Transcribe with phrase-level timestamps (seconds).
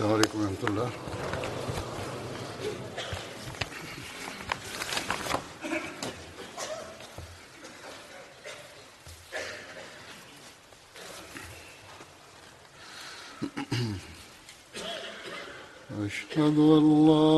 [0.00, 0.90] السلام عليكم ورحمة الله
[16.06, 17.29] أشهد أن لا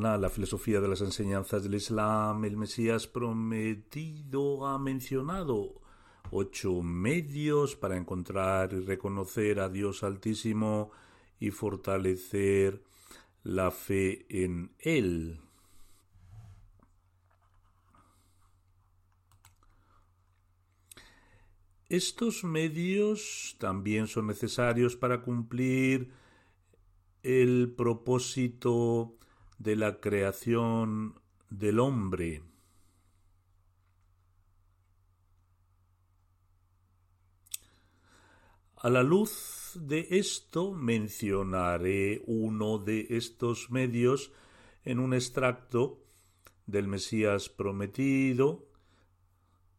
[0.00, 5.74] La filosofía de las enseñanzas del Islam, el Mesías prometido ha mencionado
[6.30, 10.90] ocho medios para encontrar y reconocer a Dios Altísimo
[11.38, 12.82] y fortalecer
[13.42, 15.38] la fe en Él.
[21.90, 26.10] Estos medios también son necesarios para cumplir
[27.22, 29.18] el propósito
[29.60, 32.42] de la creación del hombre.
[38.76, 44.32] A la luz de esto mencionaré uno de estos medios
[44.84, 46.02] en un extracto
[46.64, 48.66] del Mesías prometido,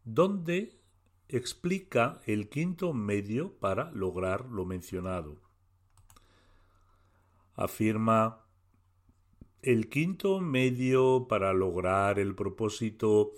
[0.04, 0.80] donde
[1.28, 5.42] explica el quinto medio para lograr lo mencionado
[7.56, 8.41] afirma
[9.62, 13.34] el quinto medio para lograr el propósito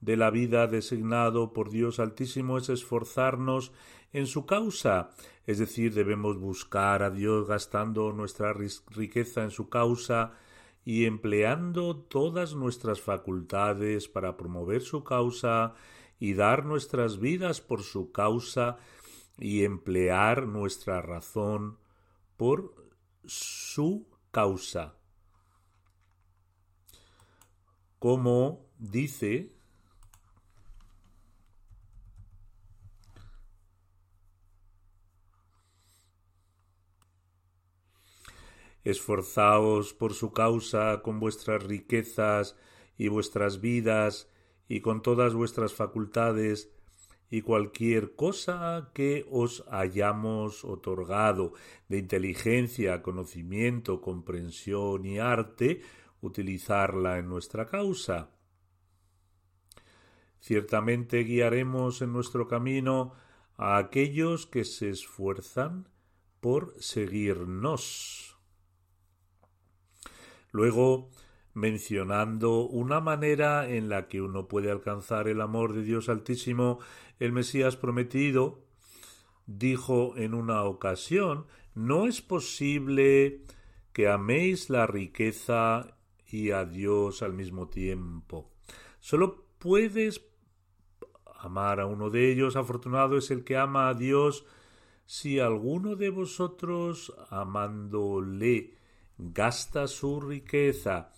[0.00, 3.72] de la vida designado por Dios Altísimo es esforzarnos
[4.12, 5.10] en su causa,
[5.46, 10.34] es decir, debemos buscar a Dios gastando nuestra riqueza en su causa
[10.84, 15.74] y empleando todas nuestras facultades para promover su causa
[16.20, 18.76] y dar nuestras vidas por su causa
[19.38, 21.78] y emplear nuestra razón
[22.36, 22.74] por
[23.24, 24.94] su causa.
[28.04, 29.48] Como dice
[38.84, 42.58] Esforzaos por su causa con vuestras riquezas
[42.98, 44.28] y vuestras vidas
[44.68, 46.70] y con todas vuestras facultades
[47.30, 51.54] y cualquier cosa que os hayamos otorgado
[51.88, 55.80] de inteligencia, conocimiento, comprensión y arte,
[56.26, 58.30] utilizarla en nuestra causa.
[60.40, 63.14] Ciertamente guiaremos en nuestro camino
[63.56, 65.88] a aquellos que se esfuerzan
[66.40, 68.36] por seguirnos.
[70.50, 71.10] Luego,
[71.54, 76.78] mencionando una manera en la que uno puede alcanzar el amor de Dios Altísimo,
[77.18, 78.64] el Mesías prometido
[79.46, 83.42] dijo en una ocasión no es posible
[83.92, 85.96] que améis la riqueza
[86.30, 88.50] y a Dios al mismo tiempo.
[89.00, 90.20] Solo puedes
[91.38, 92.56] amar a uno de ellos.
[92.56, 94.44] Afortunado es el que ama a Dios
[95.06, 98.78] si alguno de vosotros amándole
[99.18, 101.12] gasta su riqueza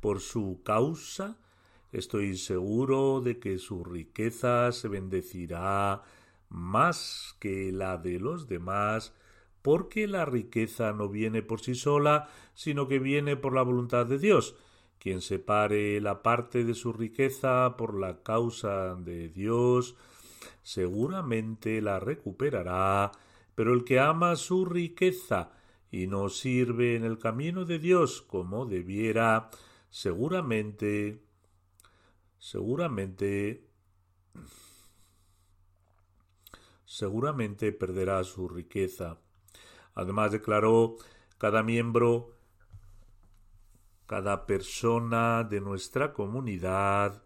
[0.00, 1.38] por su causa,
[1.92, 6.02] estoy seguro de que su riqueza se bendecirá
[6.48, 9.12] más que la de los demás,
[9.68, 14.18] porque la riqueza no viene por sí sola, sino que viene por la voluntad de
[14.18, 14.54] Dios,
[14.98, 19.94] Quien separe la parte de su riqueza por la causa de Dios,
[20.62, 23.12] seguramente la recuperará,
[23.54, 25.50] pero el que ama su riqueza
[25.90, 29.50] y no sirve en el camino de Dios como debiera,
[29.90, 31.20] seguramente,
[32.38, 33.68] seguramente,
[36.86, 39.18] seguramente perderá su riqueza.
[39.98, 40.94] Además declaró,
[41.38, 42.36] cada miembro,
[44.06, 47.24] cada persona de nuestra comunidad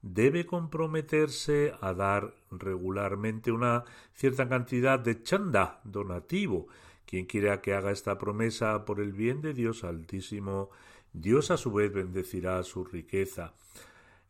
[0.00, 3.84] debe comprometerse a dar regularmente una
[4.14, 6.66] cierta cantidad de chanda donativo.
[7.04, 10.70] Quien quiera que haga esta promesa por el bien de Dios Altísimo,
[11.12, 13.52] Dios a su vez bendecirá su riqueza.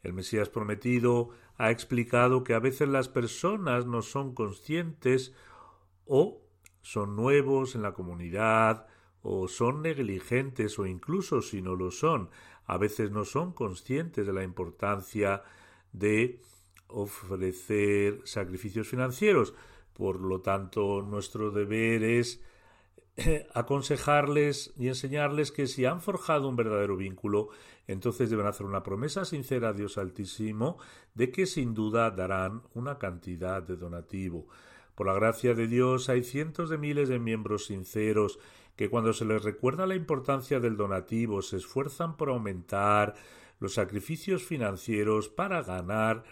[0.02, 5.32] El Mesías prometido ha explicado que a veces las personas no son conscientes
[6.06, 6.41] o
[6.82, 8.86] son nuevos en la comunidad
[9.22, 12.28] o son negligentes o incluso si no lo son,
[12.66, 15.42] a veces no son conscientes de la importancia
[15.92, 16.40] de
[16.88, 19.54] ofrecer sacrificios financieros.
[19.92, 22.40] Por lo tanto, nuestro deber es
[23.54, 27.48] aconsejarles y enseñarles que si han forjado un verdadero vínculo,
[27.86, 30.78] entonces deben hacer una promesa sincera a Dios Altísimo
[31.14, 34.48] de que sin duda darán una cantidad de donativo.
[34.94, 38.38] Por la gracia de Dios hay cientos de miles de miembros sinceros
[38.76, 43.14] que cuando se les recuerda la importancia del donativo se esfuerzan por aumentar
[43.58, 46.24] los sacrificios financieros para ganar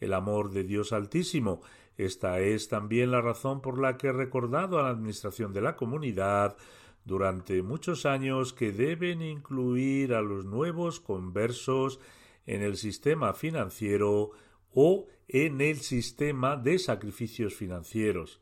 [0.00, 1.62] el amor de Dios Altísimo.
[1.96, 5.76] Esta es también la razón por la que he recordado a la Administración de la
[5.76, 6.56] comunidad
[7.04, 12.00] durante muchos años que deben incluir a los nuevos conversos
[12.46, 14.32] en el sistema financiero
[14.72, 18.40] o en el sistema de sacrificios financieros.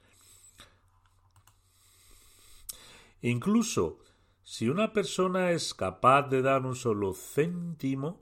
[3.21, 4.01] Incluso
[4.43, 8.21] si una persona es capaz de dar un solo céntimo,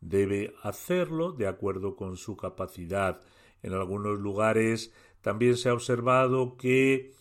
[0.00, 3.20] debe hacerlo de acuerdo con su capacidad.
[3.62, 7.12] En algunos lugares también se ha observado que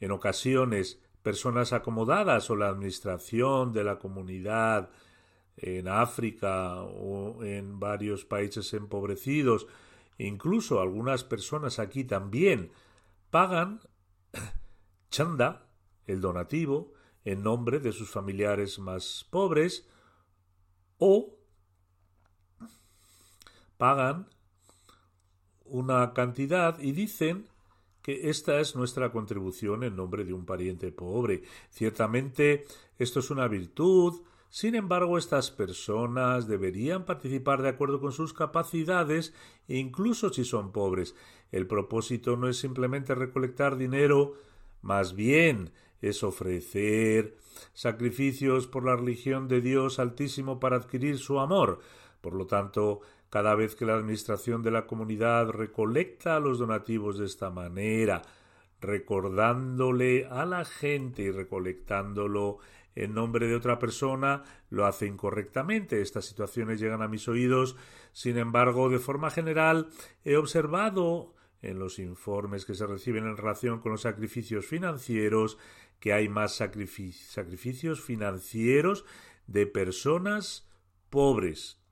[0.00, 4.90] en ocasiones personas acomodadas o la administración de la comunidad
[5.56, 9.66] en África o en varios países empobrecidos,
[10.26, 12.70] incluso algunas personas aquí también
[13.30, 13.80] pagan
[15.10, 15.68] chanda,
[16.06, 16.92] el donativo,
[17.24, 19.88] en nombre de sus familiares más pobres
[20.98, 21.36] o
[23.76, 24.28] pagan
[25.64, 27.48] una cantidad y dicen
[28.02, 31.42] que esta es nuestra contribución en nombre de un pariente pobre.
[31.70, 32.64] Ciertamente
[32.98, 39.32] esto es una virtud, sin embargo estas personas deberían participar de acuerdo con sus capacidades,
[39.66, 41.14] incluso si son pobres.
[41.52, 44.34] El propósito no es simplemente recolectar dinero,
[44.82, 45.72] más bien
[46.02, 47.34] es ofrecer
[47.72, 51.80] sacrificios por la religión de Dios Altísimo para adquirir su amor.
[52.20, 53.00] Por lo tanto,
[53.30, 58.20] cada vez que la administración de la comunidad recolecta los donativos de esta manera,
[58.82, 62.58] recordándole a la gente y recolectándolo
[62.94, 66.00] en nombre de otra persona, lo hace incorrectamente.
[66.00, 67.76] Estas situaciones llegan a mis oídos.
[68.12, 69.88] Sin embargo, de forma general,
[70.24, 75.58] he observado en los informes que se reciben en relación con los sacrificios financieros
[76.00, 79.04] que hay más sacrificios financieros
[79.46, 80.68] de personas
[81.10, 81.82] pobres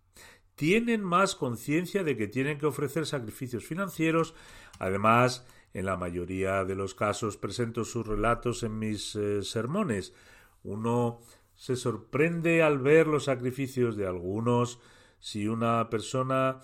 [0.61, 4.35] tienen más conciencia de que tienen que ofrecer sacrificios financieros.
[4.79, 10.13] Además, en la mayoría de los casos presento sus relatos en mis eh, sermones.
[10.63, 11.21] Uno
[11.55, 14.79] se sorprende al ver los sacrificios de algunos.
[15.19, 16.61] Si una persona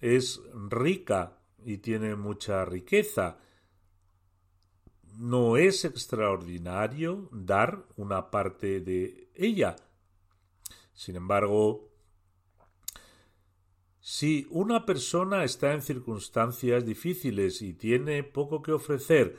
[0.00, 3.38] es rica y tiene mucha riqueza,
[5.18, 9.76] no es extraordinario dar una parte de ella.
[10.92, 11.90] Sin embargo,
[14.00, 19.36] si una persona está en circunstancias difíciles y tiene poco que ofrecer,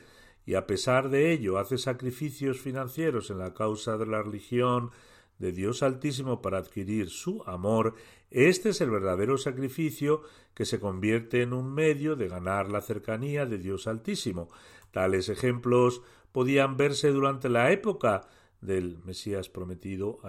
[0.48, 4.92] y a pesar de ello hace sacrificios financieros en la causa de la religión
[5.40, 7.96] de Dios Altísimo para adquirir su amor,
[8.32, 10.22] este es el verdadero sacrificio
[10.54, 14.48] que se convierte en un medio de ganar la cercanía de Dios Altísimo.
[14.92, 16.02] Tales ejemplos
[16.32, 18.30] podían verse durante la época
[18.62, 20.22] del Mesías prometido,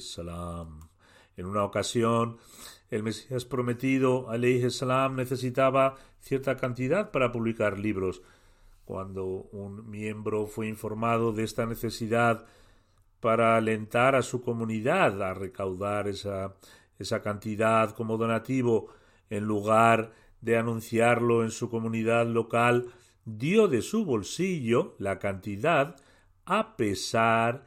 [0.00, 0.80] salam.
[1.34, 2.36] En una ocasión,
[2.90, 8.20] el Mesías prometido, alayhi salam, necesitaba cierta cantidad para publicar libros.
[8.84, 12.46] Cuando un miembro fue informado de esta necesidad
[13.20, 16.56] para alentar a su comunidad a recaudar esa,
[16.98, 18.88] esa cantidad como donativo,
[19.30, 22.92] en lugar de anunciarlo en su comunidad local,
[23.24, 25.96] dio de su bolsillo la cantidad
[26.44, 27.64] a pesar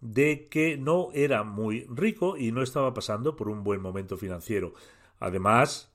[0.00, 4.74] de que no era muy rico y no estaba pasando por un buen momento financiero.
[5.20, 5.92] Además,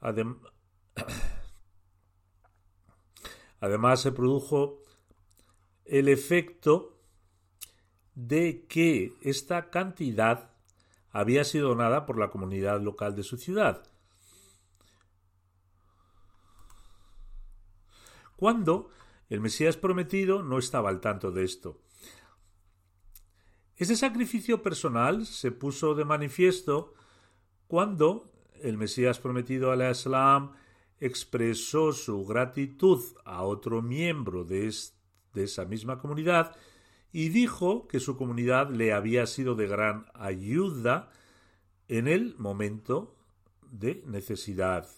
[3.60, 4.80] además se produjo
[5.84, 6.98] el efecto
[8.14, 10.50] de que esta cantidad
[11.10, 13.82] había sido donada por la comunidad local de su ciudad.
[18.36, 18.90] Cuando
[19.28, 21.80] el Mesías prometido no estaba al tanto de esto.
[23.76, 26.94] Ese sacrificio personal se puso de manifiesto
[27.66, 30.54] cuando el Mesías prometido al Islam
[31.00, 34.72] expresó su gratitud a otro miembro de,
[35.34, 36.56] esa misma comunidad
[37.12, 41.10] y dijo que su comunidad le había sido de gran ayuda
[41.86, 43.16] en el momento
[43.70, 44.88] de necesidad.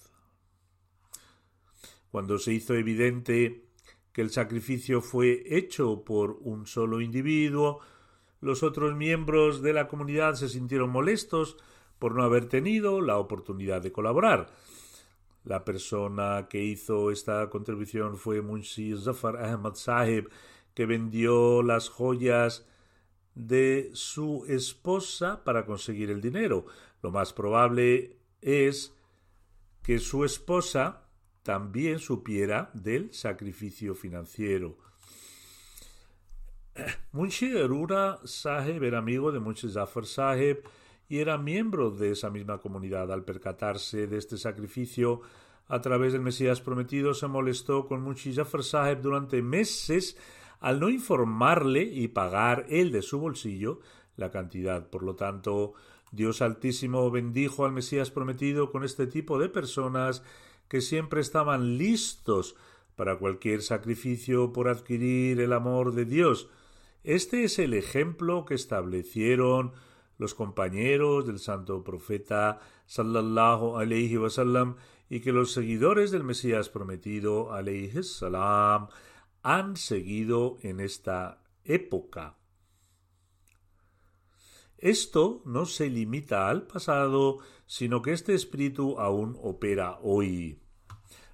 [2.11, 3.67] Cuando se hizo evidente
[4.13, 7.81] que el sacrificio fue hecho por un solo individuo,
[8.41, 11.57] los otros miembros de la comunidad se sintieron molestos
[11.99, 14.51] por no haber tenido la oportunidad de colaborar.
[15.51, 20.31] La persona que hizo esta contribución fue Munshi Zafar Ahmad Sahib,
[20.75, 22.65] que vendió las joyas
[23.35, 26.67] de su esposa para conseguir el dinero.
[27.03, 28.95] Lo más probable es
[29.83, 31.09] que su esposa
[31.43, 34.79] también supiera del sacrificio financiero.
[37.11, 40.63] Munshi Arura Sahib era amigo de Munshi Zafar Sahib
[41.11, 43.13] y era miembro de esa misma comunidad.
[43.13, 45.21] Al percatarse de este sacrificio
[45.67, 50.17] a través del Mesías prometido, se molestó con Munshi Zafar Sahib durante meses
[50.61, 53.81] al no informarle y pagar él de su bolsillo
[54.17, 54.89] la cantidad.
[54.89, 55.75] Por lo tanto,
[56.13, 60.23] Dios Altísimo bendijo al Mesías prometido con este tipo de personas
[60.69, 62.55] que siempre estaban listos
[62.95, 66.49] para cualquier sacrificio por adquirir el amor de Dios.
[67.03, 69.73] Este es el ejemplo que establecieron
[70.21, 74.77] los compañeros del santo profeta sallallahu alayhi wasallam
[75.09, 78.89] y que los seguidores del Mesías prometido alayhi salam
[79.43, 82.37] han seguido en esta época.
[84.77, 90.61] Esto no se limita al pasado, sino que este espíritu aún opera hoy.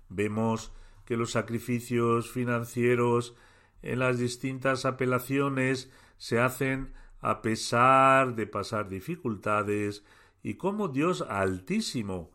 [0.08, 0.72] Vemos
[1.04, 3.34] que los sacrificios financieros
[3.82, 6.94] en las distintas apelaciones se hacen
[7.26, 10.04] a pesar de pasar dificultades
[10.44, 12.30] y como Dios Altísimo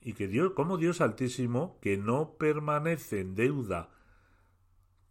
[0.00, 3.90] y que Dios como Dios Altísimo que no permanece en deuda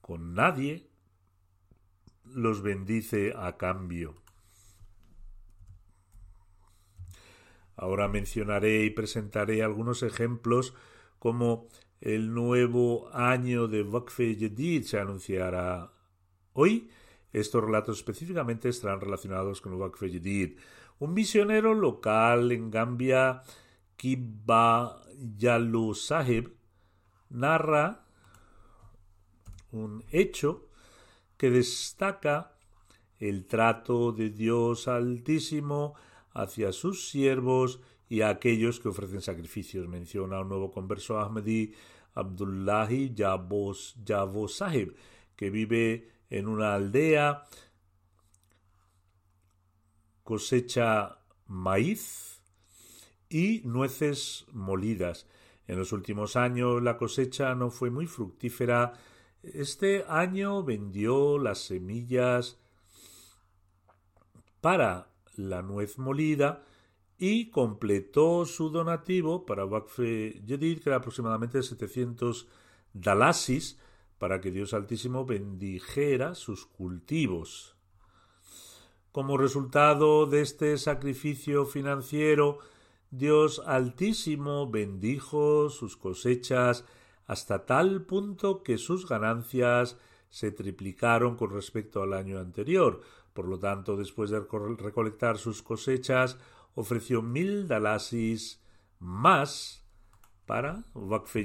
[0.01, 0.89] con nadie
[2.25, 4.15] los bendice a cambio.
[7.77, 10.73] Ahora mencionaré y presentaré algunos ejemplos
[11.19, 11.69] como
[12.01, 15.93] el nuevo año de Wakfe Jadid se anunciará
[16.51, 16.89] hoy.
[17.31, 20.57] Estos relatos específicamente estarán relacionados con Wakfe Jadid.
[20.99, 23.43] Un misionero local en Gambia,
[23.95, 25.01] Kiba
[25.37, 26.53] Yalu Sahib,
[27.29, 28.05] narra
[29.71, 30.67] un hecho
[31.37, 32.55] que destaca
[33.19, 35.95] el trato de Dios Altísimo
[36.33, 39.87] hacia sus siervos y a aquellos que ofrecen sacrificios.
[39.87, 41.73] Menciona un nuevo converso Ahmedi,
[42.13, 44.95] Abdullahi Jabo Sahib,
[45.35, 47.47] que vive en una aldea,
[50.23, 52.41] cosecha maíz
[53.29, 55.27] y nueces molidas.
[55.67, 58.93] En los últimos años la cosecha no fue muy fructífera.
[59.43, 62.57] Este año vendió las semillas
[64.61, 66.63] para la nuez molida
[67.17, 72.47] y completó su donativo para Wakfe Yedid, que era aproximadamente 700
[72.93, 73.77] dalasis,
[74.19, 77.75] para que Dios Altísimo bendijera sus cultivos.
[79.11, 82.59] Como resultado de este sacrificio financiero,
[83.09, 86.85] Dios Altísimo bendijo sus cosechas
[87.25, 89.97] hasta tal punto que sus ganancias
[90.29, 93.01] se triplicaron con respecto al año anterior.
[93.33, 94.41] Por lo tanto, después de
[94.77, 96.37] recolectar sus cosechas,
[96.75, 98.61] ofreció mil dalasis
[98.99, 99.83] más
[100.45, 101.35] para Waqf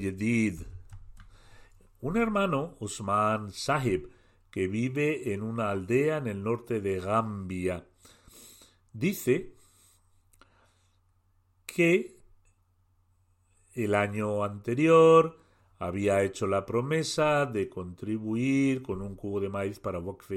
[2.05, 4.11] Un hermano, Usman Sahib,
[4.51, 7.87] que vive en una aldea en el norte de Gambia,
[8.93, 9.55] dice
[11.65, 12.21] que
[13.73, 15.39] el año anterior
[15.79, 20.31] había hecho la promesa de contribuir con un cubo de maíz para Waqf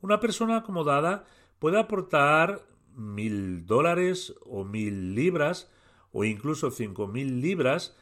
[0.00, 1.26] Una persona acomodada
[1.58, 5.70] puede aportar mil dólares o mil libras
[6.10, 7.94] o incluso cinco mil libras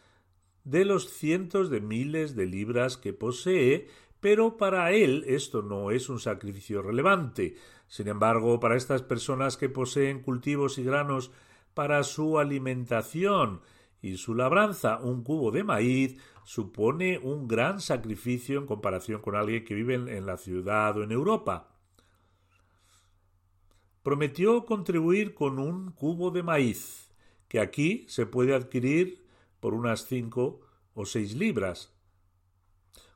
[0.66, 3.86] de los cientos de miles de libras que posee,
[4.18, 7.54] pero para él esto no es un sacrificio relevante.
[7.86, 11.30] Sin embargo, para estas personas que poseen cultivos y granos
[11.72, 13.60] para su alimentación
[14.02, 19.64] y su labranza, un cubo de maíz supone un gran sacrificio en comparación con alguien
[19.64, 21.76] que vive en la ciudad o en Europa.
[24.02, 27.12] Prometió contribuir con un cubo de maíz,
[27.46, 29.25] que aquí se puede adquirir
[29.60, 30.60] por unas cinco
[30.94, 31.92] o seis libras.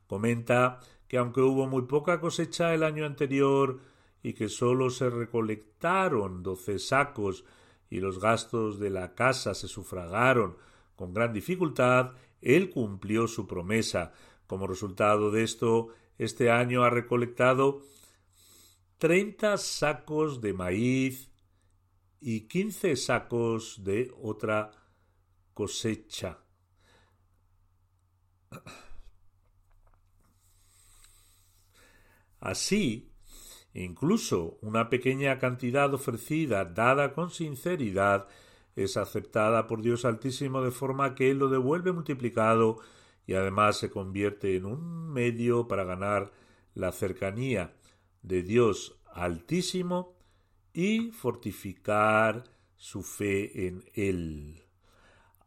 [0.07, 3.79] Comenta que aunque hubo muy poca cosecha el año anterior
[4.23, 7.43] y que sólo se recolectaron doce sacos
[7.89, 10.57] y los gastos de la casa se sufragaron
[10.95, 14.13] con gran dificultad, él cumplió su promesa.
[14.47, 17.81] Como resultado de esto, este año ha recolectado
[18.97, 21.31] treinta sacos de maíz
[22.19, 24.71] y quince sacos de otra
[32.39, 33.11] Así,
[33.73, 38.27] incluso una pequeña cantidad ofrecida, dada con sinceridad,
[38.75, 42.79] es aceptada por Dios Altísimo de forma que Él lo devuelve multiplicado
[43.27, 46.31] y además se convierte en un medio para ganar
[46.73, 47.75] la cercanía
[48.23, 50.15] de Dios Altísimo
[50.73, 54.60] y fortificar su fe en Él.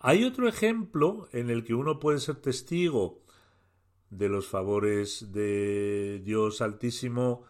[0.07, 3.23] Hay otro ejemplo en el que uno puede ser testigo
[4.11, 7.45] de los favores de Dios Altísimo,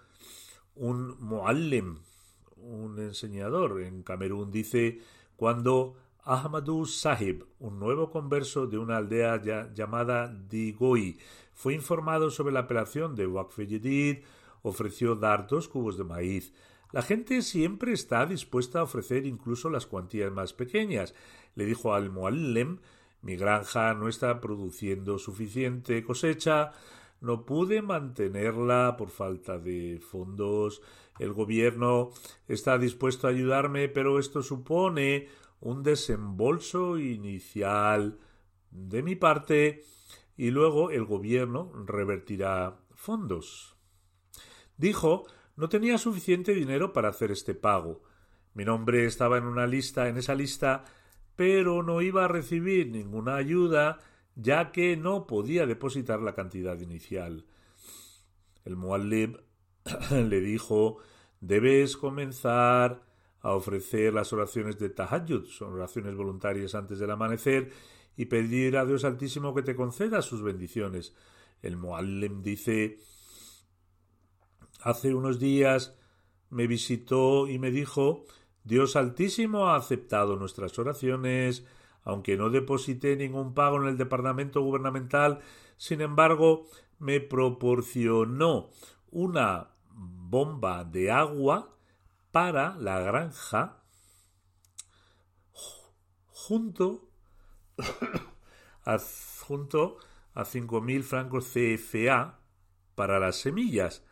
[0.76, 1.98] un muallim,
[2.54, 5.00] un enseñador en Camerún, dice
[5.34, 9.42] cuando Ahmadu Sahib, un nuevo converso de una aldea
[9.74, 11.18] llamada Digoi,
[11.54, 13.58] fue informado sobre la apelación de Waqf
[14.62, 16.54] ofreció dar dos cubos de maíz.
[16.94, 21.12] La gente siempre está dispuesta a ofrecer incluso las cuantías más pequeñas.
[21.54, 22.78] Le dijo al Muallem
[23.24, 26.72] mi granja no está produciendo suficiente cosecha,
[27.22, 30.82] no pude mantenerla por falta de fondos.
[31.18, 32.10] El gobierno
[32.48, 35.28] está dispuesto a ayudarme, pero esto supone
[35.60, 38.18] un desembolso inicial
[38.70, 39.84] de mi parte
[40.36, 43.74] y luego el gobierno revertirá fondos.
[44.76, 45.24] Dijo
[45.56, 48.02] no tenía suficiente dinero para hacer este pago.
[48.52, 50.84] Mi nombre estaba en una lista, en esa lista
[51.36, 53.98] pero no iba a recibir ninguna ayuda
[54.36, 57.46] ya que no podía depositar la cantidad inicial.
[58.64, 59.40] El Muallib
[60.10, 60.98] le dijo
[61.40, 63.02] debes comenzar
[63.40, 67.70] a ofrecer las oraciones de Tahajjud, son oraciones voluntarias antes del amanecer,
[68.16, 71.14] y pedir a Dios Altísimo que te conceda sus bendiciones.
[71.60, 72.98] El Muallim dice
[74.80, 75.96] Hace unos días
[76.50, 78.24] me visitó y me dijo
[78.64, 81.66] Dios Altísimo ha aceptado nuestras oraciones,
[82.02, 85.40] aunque no deposité ningún pago en el departamento gubernamental,
[85.76, 86.66] sin embargo,
[86.98, 88.70] me proporcionó
[89.10, 91.76] una bomba de agua
[92.32, 93.82] para la granja
[96.46, 97.08] junto
[98.84, 98.98] a,
[99.46, 99.98] junto
[100.34, 102.40] a 5.000 francos CFA
[102.94, 104.04] para las semillas.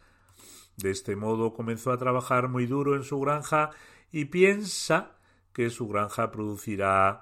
[0.76, 3.70] De este modo comenzó a trabajar muy duro en su granja
[4.12, 5.16] y piensa
[5.52, 7.20] que su granja producirá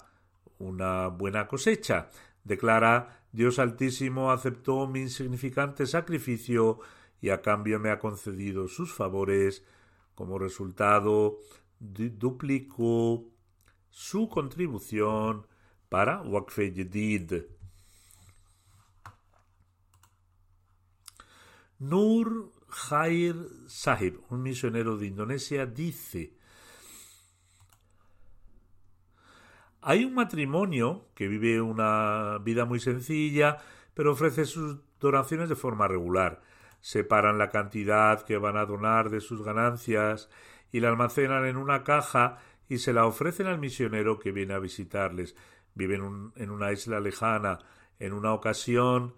[0.58, 2.10] una buena cosecha.
[2.44, 6.80] Declara Dios Altísimo aceptó mi insignificante sacrificio
[7.20, 9.64] y a cambio me ha concedido sus favores.
[10.14, 11.38] Como resultado,
[11.78, 13.24] duplicó
[13.88, 15.46] su contribución
[15.88, 17.44] para Waqf Jadid.
[21.78, 26.39] Nur Jair Sahib, un misionero de Indonesia, dice
[29.82, 33.58] Hay un matrimonio que vive una vida muy sencilla,
[33.94, 36.42] pero ofrece sus donaciones de forma regular.
[36.82, 40.28] Separan la cantidad que van a donar de sus ganancias
[40.70, 42.38] y la almacenan en una caja
[42.68, 45.34] y se la ofrecen al misionero que viene a visitarles.
[45.74, 47.58] Viven en una isla lejana.
[47.98, 49.14] En una ocasión,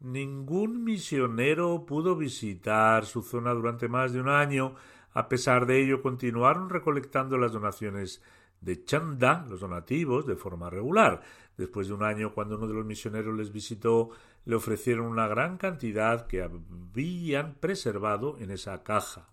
[0.00, 4.76] ningún misionero pudo visitar su zona durante más de un año.
[5.12, 8.22] A pesar de ello, continuaron recolectando las donaciones
[8.60, 11.22] de chanda, los donativos, de forma regular.
[11.56, 14.10] Después de un año, cuando uno de los misioneros les visitó,
[14.44, 19.28] le ofrecieron una gran cantidad que habían preservado en esa caja.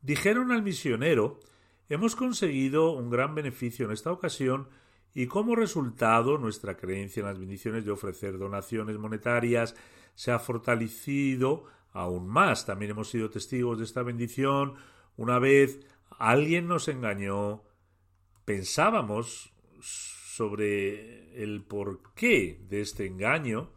[0.00, 1.40] Dijeron al misionero
[1.90, 4.68] Hemos conseguido un gran beneficio en esta ocasión
[5.14, 9.74] y como resultado nuestra creencia en las bendiciones de ofrecer donaciones monetarias
[10.14, 12.66] se ha fortalecido aún más.
[12.66, 14.74] También hemos sido testigos de esta bendición
[15.16, 15.80] una vez
[16.18, 17.62] alguien nos engañó,
[18.44, 23.72] pensábamos sobre el porqué de este engaño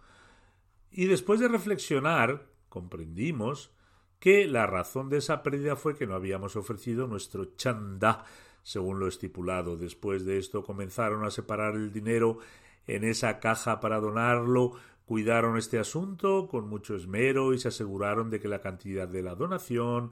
[0.92, 3.72] Y después de reflexionar, comprendimos
[4.20, 8.26] que la razón de esa pérdida fue que no habíamos ofrecido nuestro chanda
[8.62, 9.78] según lo estipulado.
[9.78, 12.40] Después de esto comenzaron a separar el dinero
[12.88, 14.74] en esa caja para donarlo,
[15.06, 19.36] cuidaron este asunto con mucho esmero y se aseguraron de que la cantidad de la
[19.36, 20.12] donación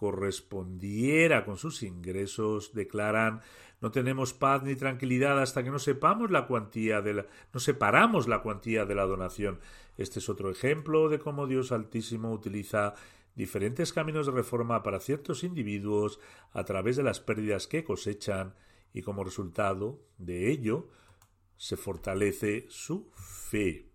[0.00, 3.42] correspondiera con sus ingresos, declaran
[3.82, 8.26] no tenemos paz ni tranquilidad hasta que no sepamos la cuantía de la no separamos
[8.26, 9.60] la cuantía de la donación.
[9.98, 12.94] Este es otro ejemplo de cómo Dios Altísimo utiliza
[13.34, 16.18] diferentes caminos de reforma para ciertos individuos
[16.52, 18.54] a través de las pérdidas que cosechan
[18.94, 20.88] y como resultado de ello
[21.58, 23.90] se fortalece su fe.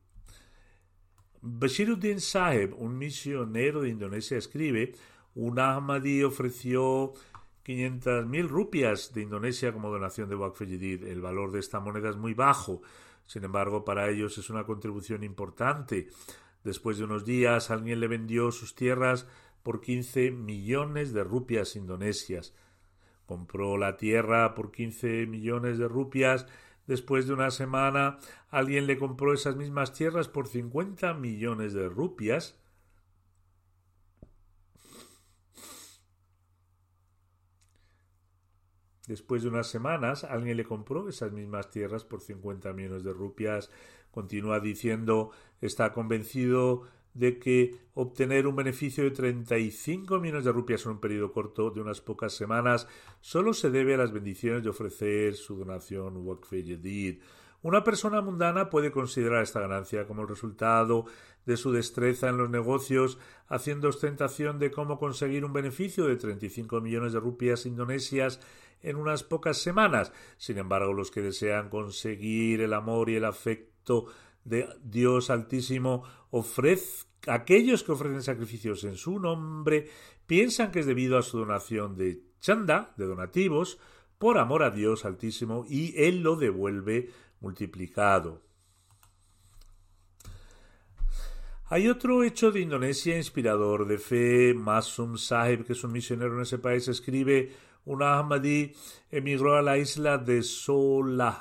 [1.42, 4.94] Bashiruddin Saheb, un misionero de Indonesia, escribe
[5.36, 7.14] un Ahmadi ofreció
[7.66, 12.34] 500.000 rupias de Indonesia como donación de Waqf El valor de esta moneda es muy
[12.34, 12.82] bajo.
[13.26, 16.08] Sin embargo, para ellos es una contribución importante.
[16.64, 19.28] Después de unos días, alguien le vendió sus tierras
[19.62, 22.54] por 15 millones de rupias indonesias.
[23.26, 26.46] Compró la tierra por 15 millones de rupias.
[26.88, 28.20] Después de una semana,
[28.50, 32.60] alguien le compró esas mismas tierras por 50 millones de rupias.
[39.08, 43.70] Después de unas semanas, alguien le compró esas mismas tierras por 50 millones de rupias.
[44.12, 50.94] Continúa diciendo, está convencido de que obtener un beneficio de 35 millones de rupias en
[50.94, 52.88] un periodo corto de unas pocas semanas
[53.22, 56.14] solo se debe a las bendiciones de ofrecer su donación.
[57.66, 61.06] Una persona mundana puede considerar esta ganancia como el resultado
[61.48, 66.80] de su destreza en los negocios, haciendo ostentación de cómo conseguir un beneficio de 35
[66.80, 68.40] millones de rupias indonesias
[68.84, 70.14] en unas pocas semanas.
[70.38, 74.06] Sin embargo, los que desean conseguir el amor y el afecto
[74.44, 79.90] de Dios Altísimo, ofrece, aquellos que ofrecen sacrificios en su nombre,
[80.28, 83.80] piensan que es debido a su donación de chanda, de donativos,
[84.20, 88.42] por amor a Dios Altísimo, y Él lo devuelve multiplicado.
[91.68, 94.54] Hay otro hecho de Indonesia inspirador de fe.
[94.54, 97.52] Masum Sahib, que es un misionero en ese país, escribe
[97.86, 98.74] un Ahmadi
[99.12, 101.34] emigró a la isla de Sulawesi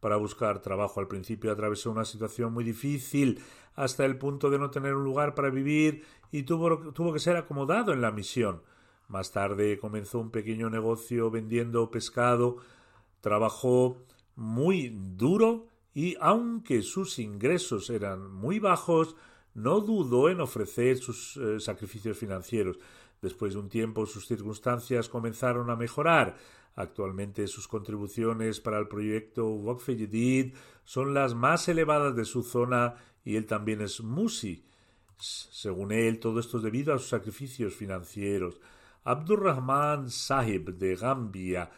[0.00, 1.00] para buscar trabajo.
[1.00, 3.40] Al principio atravesó una situación muy difícil
[3.74, 7.92] hasta el punto de no tener un lugar para vivir y tuvo que ser acomodado
[7.92, 8.62] en la misión.
[9.08, 12.58] Más tarde comenzó un pequeño negocio vendiendo pescado.
[13.20, 14.04] Trabajó
[14.38, 19.16] muy duro y aunque sus ingresos eran muy bajos,
[19.54, 22.78] no dudó en ofrecer sus eh, sacrificios financieros.
[23.20, 26.36] Después de un tiempo sus circunstancias comenzaron a mejorar.
[26.76, 29.88] Actualmente sus contribuciones para el proyecto Waqf
[30.84, 34.64] son las más elevadas de su zona y él también es Musi.
[35.18, 38.60] Según él, todo esto es debido a sus sacrificios financieros.
[39.02, 41.72] Abdurrahman Sahib de Gambia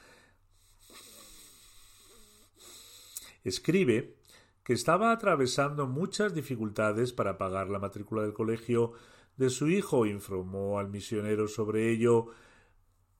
[3.44, 4.16] escribe
[4.64, 8.92] que estaba atravesando muchas dificultades para pagar la matrícula del colegio
[9.36, 12.28] de su hijo, informó al misionero sobre ello.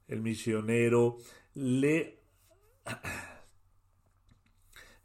[0.07, 1.19] El misionero
[1.55, 2.21] le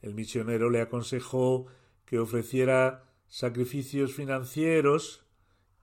[0.02, 1.66] el misionero le aconsejó
[2.06, 5.26] que ofreciera sacrificios financieros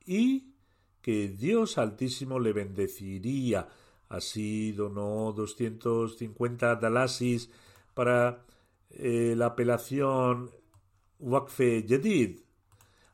[0.07, 0.55] y
[1.01, 3.69] que Dios Altísimo le bendeciría.
[4.09, 7.51] Así donó 250 dalasis
[7.95, 8.45] para
[8.95, 10.51] eh, la apelación
[11.19, 12.41] Wakfe Yedid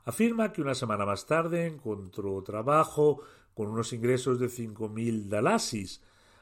[0.08, 3.20] Afirma que una semana más tarde encontró trabajo
[3.52, 6.00] con unos ingresos de cinco mil dalasis.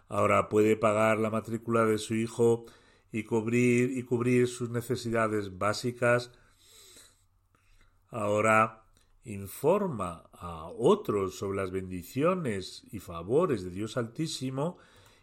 [0.09, 2.67] Ahora puede pagar la matrícula de su hijo
[3.11, 6.31] y cubrir, y cubrir sus necesidades básicas.
[8.11, 8.85] Ahora
[9.25, 14.79] informa a otros sobre las bendiciones y favores de Dios Altísimo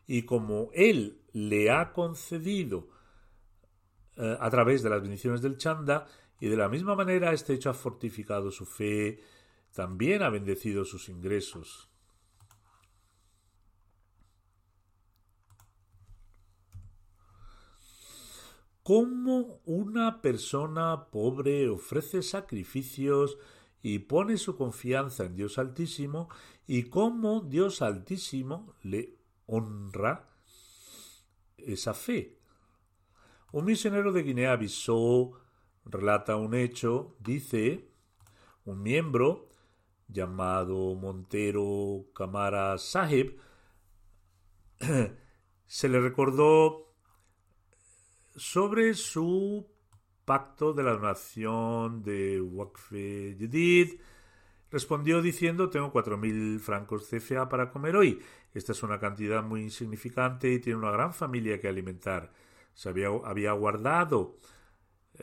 [0.06, 2.90] y como Él le ha concedido
[4.18, 6.08] eh, a través de las bendiciones del chanda,
[6.40, 9.22] y de la misma manera este hecho ha fortificado su fe,
[9.74, 11.90] también ha bendecido sus ingresos.
[18.84, 23.38] ¿Cómo una persona pobre ofrece sacrificios
[23.82, 26.28] y pone su confianza en Dios Altísimo
[26.68, 30.30] y cómo Dios Altísimo le honra
[31.56, 32.43] esa fe?
[33.54, 35.36] Un misionero de Guinea-Bissau
[35.86, 37.88] relata un hecho, dice,
[38.66, 39.48] un miembro
[40.08, 43.38] llamado Montero Camara Sahib,
[45.68, 46.96] se le recordó
[48.36, 49.68] sobre su
[50.26, 54.00] pacto de la donación de Waqf Jadid,
[54.72, 58.20] respondió diciendo tengo cuatro mil francos CFA para comer hoy.
[58.52, 62.32] Esta es una cantidad muy insignificante y tiene una gran familia que alimentar.
[62.74, 64.38] Se había, guardado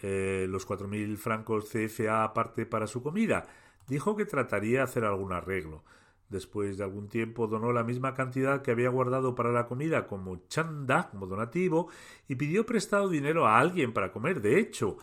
[0.03, 3.47] eh, los cuatro mil francos CFA aparte para su comida.
[3.89, 5.85] Dijo que trataría de hacer algún arreglo.
[6.29, 10.47] Después de algún tiempo donó la misma cantidad que había guardado para la comida como
[10.47, 11.89] chanda, como donativo,
[12.29, 14.41] y pidió prestado dinero a alguien para comer.
[14.41, 14.97] De hecho,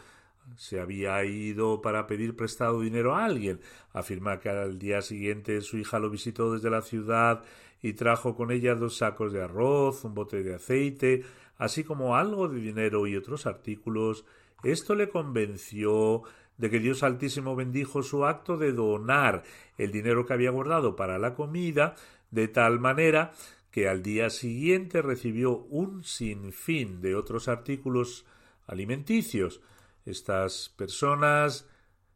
[0.55, 3.59] se había ido para pedir prestado dinero a alguien.
[3.91, 7.43] Afirma que al día siguiente su hija lo visitó desde la ciudad
[7.81, 11.23] y trajo con ella dos sacos de arroz, un bote de aceite,
[11.57, 14.25] así como algo de dinero y otros artículos.
[14.63, 16.23] Esto le convenció
[16.57, 19.43] de que Dios Altísimo bendijo su acto de donar
[19.77, 21.95] el dinero que había guardado para la comida,
[22.31, 23.31] de tal manera
[23.71, 28.25] que al día siguiente recibió un sinfín de otros artículos
[28.65, 29.61] alimenticios.
[30.05, 31.67] Estas personas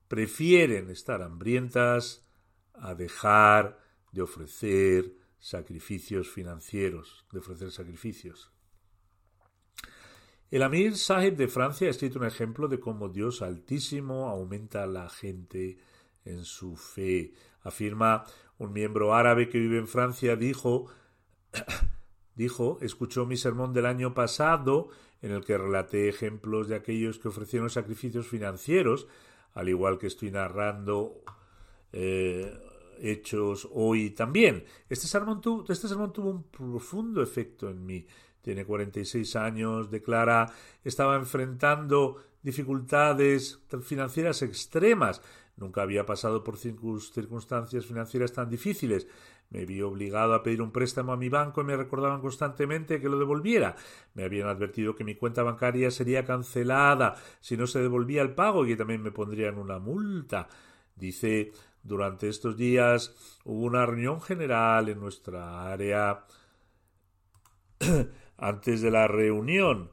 [0.08, 2.28] prefieren estar hambrientas
[2.74, 3.80] a dejar
[4.12, 8.52] de ofrecer sacrificios financieros, de ofrecer sacrificios.
[10.52, 14.86] El Amir Sahib de Francia ha escrito un ejemplo de cómo Dios Altísimo aumenta a
[14.86, 15.78] la gente
[16.26, 17.32] en su fe.
[17.62, 18.26] Afirma
[18.58, 20.88] un miembro árabe que vive en Francia dijo
[22.36, 24.90] dijo, escuchó mi sermón del año pasado
[25.22, 29.08] en el que relaté ejemplos de aquellos que ofrecieron sacrificios financieros,
[29.54, 31.24] al igual que estoy narrando
[31.94, 32.54] eh,
[33.00, 34.66] hechos hoy también.
[34.90, 38.06] Este sermón, tuvo, este sermón tuvo un profundo efecto en mí
[38.42, 40.52] tiene 46 años, declara,
[40.84, 45.22] estaba enfrentando dificultades financieras extremas.
[45.58, 49.08] Nunca había pasado por circunstancias financieras tan difíciles.
[49.50, 53.10] Me vi obligado a pedir un préstamo a mi banco y me recordaban constantemente que
[53.10, 53.76] lo devolviera.
[54.14, 58.66] Me habían advertido que mi cuenta bancaria sería cancelada si no se devolvía el pago
[58.66, 60.48] y que también me pondrían una multa.
[60.96, 61.52] Dice,
[61.84, 66.26] durante estos días hubo una reunión general en nuestra área
[68.42, 69.92] Antes de la reunión,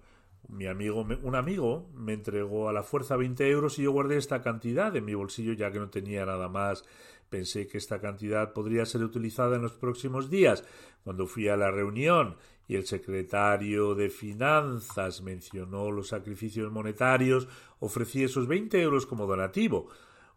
[0.48, 4.40] mi amigo, un amigo me entregó a la fuerza 20 euros y yo guardé esta
[4.40, 6.82] cantidad en mi bolsillo ya que no tenía nada más.
[7.28, 10.64] Pensé que esta cantidad podría ser utilizada en los próximos días.
[11.04, 17.48] Cuando fui a la reunión y el secretario de Finanzas mencionó los sacrificios monetarios,
[17.80, 19.90] ofrecí esos 20 euros como donativo.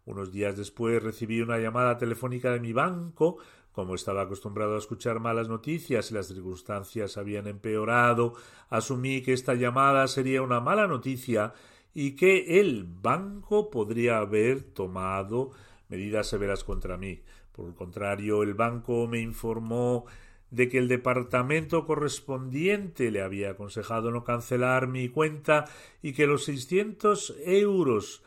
[0.04, 3.38] Unos días después recibí una llamada telefónica de mi banco
[3.72, 8.34] como estaba acostumbrado a escuchar malas noticias y las circunstancias habían empeorado,
[8.68, 11.54] asumí que esta llamada sería una mala noticia
[11.94, 15.50] y que el banco podría haber tomado
[15.88, 17.22] medidas severas contra mí.
[17.52, 20.06] Por el contrario, el banco me informó
[20.50, 25.64] de que el departamento correspondiente le había aconsejado no cancelar mi cuenta
[26.02, 28.22] y que los 600 euros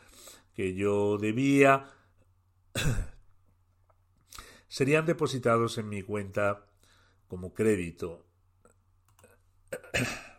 [0.54, 1.84] que yo debía
[4.68, 6.66] serían depositados en mi cuenta
[7.28, 8.26] como crédito.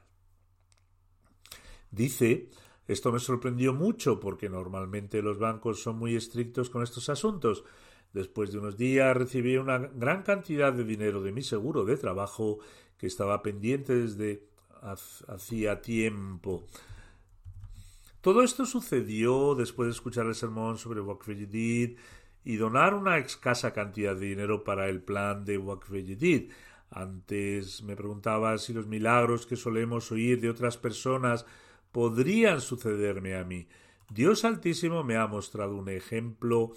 [1.91, 2.49] Dice,
[2.87, 7.63] esto me sorprendió mucho porque normalmente los bancos son muy estrictos con estos asuntos.
[8.13, 12.59] Después de unos días recibí una gran cantidad de dinero de mi seguro de trabajo
[12.97, 14.47] que estaba pendiente desde
[15.27, 16.65] hacía tiempo.
[18.21, 21.27] Todo esto sucedió después de escuchar el sermón sobre Waqf
[22.47, 25.91] y donar una escasa cantidad de dinero para el plan de Waqf
[26.89, 31.45] Antes me preguntaba si los milagros que solemos oír de otras personas
[31.91, 33.67] podrían sucederme a mí.
[34.10, 36.71] Dios Altísimo me ha mostrado un ejemplo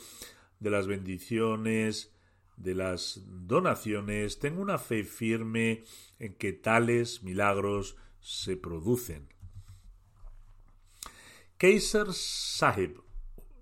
[0.59, 2.13] de las bendiciones,
[2.57, 4.41] de las donaciones.
[4.41, 5.85] Tengo una fe firme
[6.19, 9.29] en que tales milagros se producen.
[11.59, 13.01] Kaiser Sahib,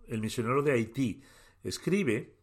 [0.06, 1.22] el misionero de Haití,
[1.64, 2.38] escribe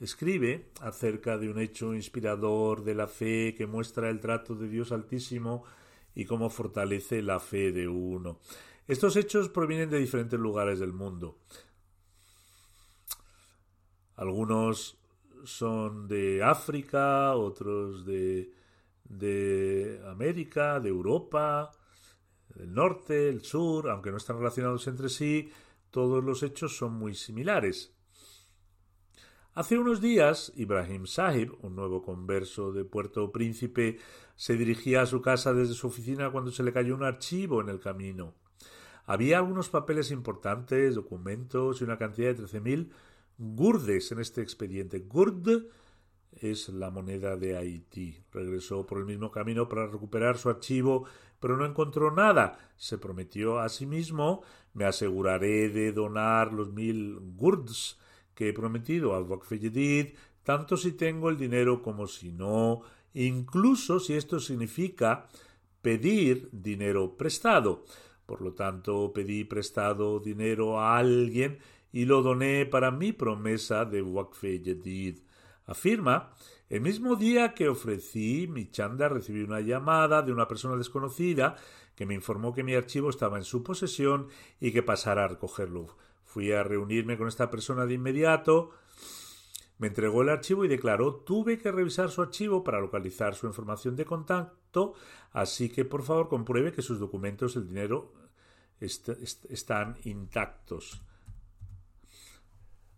[0.00, 4.92] escribe acerca de un hecho inspirador de la fe que muestra el trato de Dios
[4.92, 5.64] Altísimo
[6.14, 8.40] y cómo fortalece la fe de uno.
[8.86, 11.38] Estos hechos provienen de diferentes lugares del mundo.
[14.16, 14.98] Algunos
[15.44, 18.52] son de África, otros de,
[19.04, 21.70] de América, de Europa,
[22.56, 25.50] el norte, el sur, aunque no están relacionados entre sí,
[25.90, 27.94] todos los hechos son muy similares.
[29.54, 33.98] Hace unos días, Ibrahim Sahib, un nuevo converso de Puerto Príncipe,
[34.34, 37.68] se dirigía a su casa desde su oficina cuando se le cayó un archivo en
[37.68, 38.34] el camino.
[39.06, 42.90] Había algunos papeles importantes, documentos y una cantidad de 13.000
[43.38, 45.00] gurdes en este expediente.
[45.00, 45.66] Gurd
[46.32, 48.24] es la moneda de Haití.
[48.32, 51.06] Regresó por el mismo camino para recuperar su archivo,
[51.44, 52.56] pero no encontró nada.
[52.78, 54.40] Se prometió a sí mismo
[54.72, 57.98] me aseguraré de donar los mil gurds
[58.34, 59.52] que he prometido al Waqf
[60.42, 62.80] tanto si tengo el dinero como si no,
[63.12, 65.28] incluso si esto significa
[65.82, 67.84] pedir dinero prestado.
[68.24, 71.58] Por lo tanto, pedí prestado dinero a alguien
[71.92, 75.18] y lo doné para mi promesa de Waqf Yedid.
[75.66, 76.32] Afirma,
[76.70, 81.56] el mismo día que ofrecí mi chanda recibí una llamada de una persona desconocida
[81.94, 84.28] que me informó que mi archivo estaba en su posesión
[84.60, 85.96] y que pasara a recogerlo.
[86.24, 88.70] Fui a reunirme con esta persona de inmediato,
[89.78, 93.96] me entregó el archivo y declaró tuve que revisar su archivo para localizar su información
[93.96, 94.94] de contacto,
[95.32, 98.12] así que por favor compruebe que sus documentos, el dinero,
[98.80, 101.02] están intactos.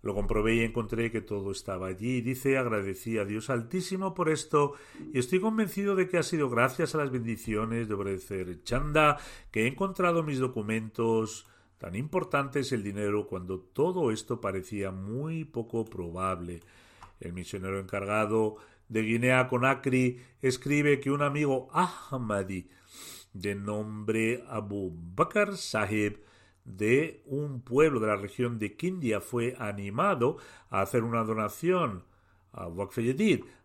[0.07, 2.21] Lo comprobé y encontré que todo estaba allí.
[2.21, 4.75] Dice, agradecí a Dios Altísimo por esto
[5.13, 9.19] y estoy convencido de que ha sido gracias a las bendiciones de obedecer Chanda
[9.51, 15.85] que he encontrado mis documentos tan importantes el dinero cuando todo esto parecía muy poco
[15.85, 16.61] probable.
[17.19, 22.69] El misionero encargado de Guinea Conakry escribe que un amigo Ahmadi
[23.33, 26.21] de nombre Abu Bakr Sahib
[26.67, 30.37] de un pueblo de la región de Kindia fue animado
[30.69, 32.05] a hacer una donación
[32.53, 32.99] a Waqf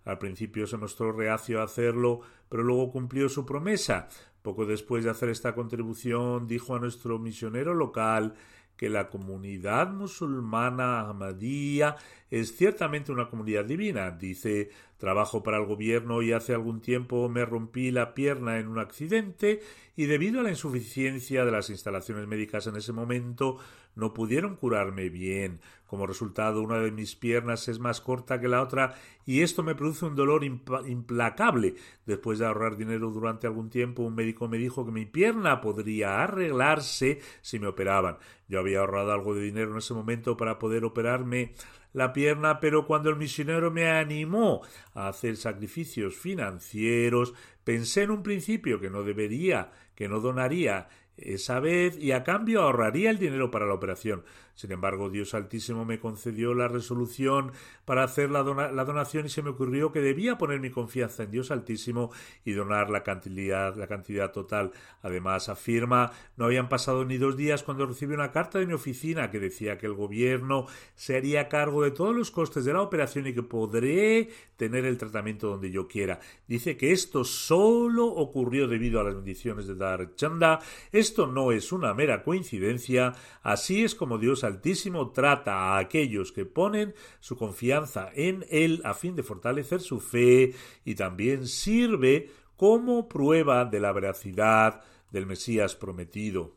[0.06, 4.08] Al principio se mostró reacio a hacerlo, pero luego cumplió su promesa.
[4.42, 8.34] Poco después de hacer esta contribución, dijo a nuestro misionero local
[8.82, 11.98] que la comunidad musulmana Ahmadía
[12.32, 14.10] es ciertamente una comunidad divina.
[14.10, 18.80] Dice, trabajo para el gobierno y hace algún tiempo me rompí la pierna en un
[18.80, 19.62] accidente
[19.96, 23.60] y debido a la insuficiencia de las instalaciones médicas en ese momento
[23.96, 25.60] no pudieron curarme bien.
[25.86, 29.76] Como resultado, una de mis piernas es más corta que la otra y esto me
[29.76, 31.76] produce un dolor implacable.
[32.06, 36.24] Después de ahorrar dinero durante algún tiempo, un médico me dijo que mi pierna podría
[36.24, 38.18] arreglarse si me operaban.
[38.48, 41.54] Yo había ahorrado algo de dinero en ese momento para poder operarme
[41.94, 44.62] la pierna, pero cuando el misionero me animó
[44.94, 51.60] a hacer sacrificios financieros, pensé en un principio que no debería, que no donaría esa
[51.60, 54.24] vez y a cambio ahorraría el dinero para la operación.
[54.56, 57.52] Sin embargo, Dios Altísimo me concedió la resolución
[57.86, 61.52] para hacer la, donación y se me ocurrió que debía poner mi confianza en Dios
[61.52, 62.12] Altísimo
[62.46, 64.72] y donar la cantidad, la cantidad total.
[65.02, 69.32] Además, afirma, no habían pasado ni dos días cuando recibí una carta de mi oficina
[69.32, 73.28] que decía que el gobierno se haría cargo de todos los costes de la operación
[73.28, 76.20] y que podré tener el tratamiento donde yo quiera.
[76.48, 80.60] Dice que esto solo ocurrió debido a las bendiciones de Dar Chanda.
[80.92, 83.14] Esto no es una mera coincidencia.
[83.42, 88.94] Así es como Dios Altísimo trata a aquellos que ponen su confianza en Él a
[88.94, 90.54] fin de fortalecer su fe
[90.86, 96.56] y también sirve como prueba de la veracidad del Mesías prometido.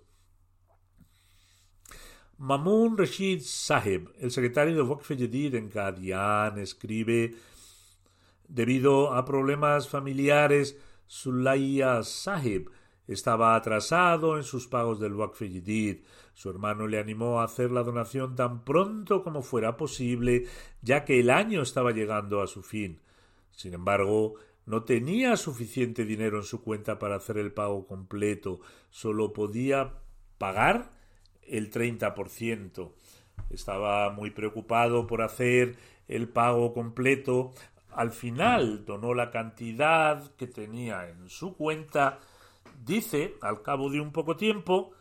[2.39, 7.35] Mamun Rashid Sahib, el secretario de Waqf en Qadian, escribe
[8.49, 12.71] Debido a problemas familiares, Sulaya Sahib
[13.07, 15.43] estaba atrasado en sus pagos del Waqf
[16.35, 20.47] Su hermano le animó a hacer la donación tan pronto como fuera posible,
[20.83, 23.01] ya que el año estaba llegando a su fin.
[23.51, 24.35] Sin embargo,
[24.67, 29.95] no tenía suficiente dinero en su cuenta para hacer el pago completo, solo podía
[30.39, 30.91] pagar
[31.43, 32.93] el 30%.
[33.51, 35.77] Estaba muy preocupado por hacer
[36.09, 37.53] el pago completo.
[37.91, 42.21] Al final donó la cantidad que tenía en su cuenta
[42.85, 44.93] Dice, al cabo de un poco tiempo,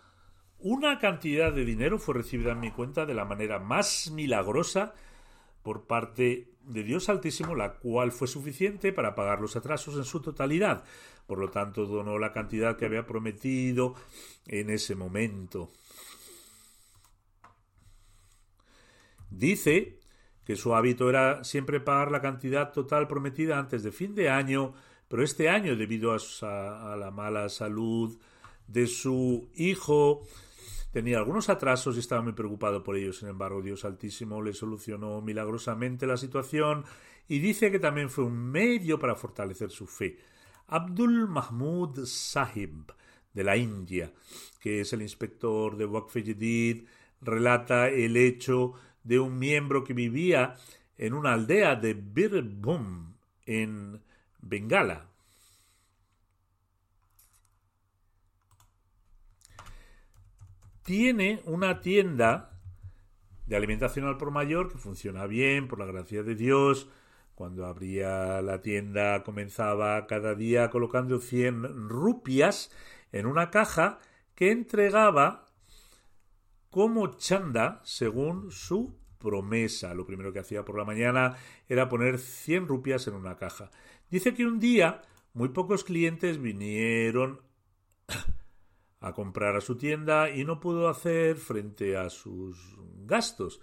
[0.59, 4.93] una cantidad de dinero fue recibida en mi cuenta de la manera más milagrosa
[5.63, 10.21] por parte de Dios Altísimo, la cual fue suficiente para pagar los atrasos en su
[10.21, 10.85] totalidad.
[11.27, 13.95] Por lo tanto, donó la cantidad que había prometido
[14.47, 15.71] en ese momento.
[19.29, 19.99] Dice
[20.45, 24.73] que su hábito era siempre pagar la cantidad total prometida antes de fin de año
[25.13, 28.17] pero este año, debido a, la mala salud
[28.65, 30.23] de su hijo,
[30.91, 33.13] tenía algunos atrasos y estaba muy preocupado por ello.
[33.13, 36.83] Sin embargo, Dios Altísimo le solucionó milagrosamente la situación
[37.27, 40.17] y dice que también fue un medio para fortalecer su fe.
[40.65, 42.91] Abdul Mahmud Sahib,
[43.35, 44.11] de la India,
[44.59, 46.87] que es el inspector de Waqf Jadid,
[47.21, 50.55] relata el hecho de un miembro que vivía
[50.97, 53.13] en una aldea de Birbhum,
[53.45, 54.01] en
[54.45, 55.09] Bengala.
[60.83, 62.59] Tiene una tienda
[63.45, 66.89] de alimentación al por mayor que funciona bien, por la gracia de Dios,
[67.35, 72.69] Cuando abría la tienda comenzaba cada día colocando cien rupias
[73.11, 73.99] en una caja
[74.35, 75.45] que entregaba
[76.69, 79.95] como chanda según su promesa.
[79.95, 83.71] Lo primero que hacía por la mañana era poner cien rupias en una caja.
[84.11, 85.01] Dice que un día
[85.33, 87.41] muy pocos clientes vinieron
[88.99, 93.61] a comprar a su tienda y no pudo hacer frente a sus gastos.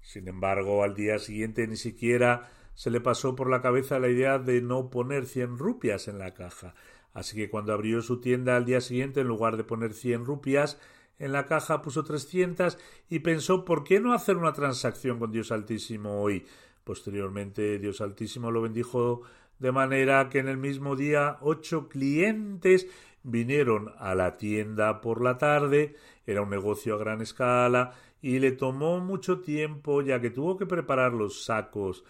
[0.00, 4.38] Sin embargo, al día siguiente ni siquiera se le pasó por la cabeza la idea
[4.38, 6.74] de no poner cien rupias en la caja.
[7.14, 10.78] Así que cuando abrió su tienda al día siguiente, en lugar de poner cien rupias
[11.18, 15.52] en la caja, puso trescientas y pensó ¿por qué no hacer una transacción con Dios
[15.52, 16.46] Altísimo hoy?
[16.84, 19.22] Posteriormente, Dios Altísimo lo bendijo
[19.58, 22.86] de manera que en el mismo día ocho clientes
[23.22, 25.96] vinieron a la tienda por la tarde,
[26.26, 30.66] era un negocio a gran escala, y le tomó mucho tiempo ya que tuvo que
[30.66, 32.04] preparar los sacos.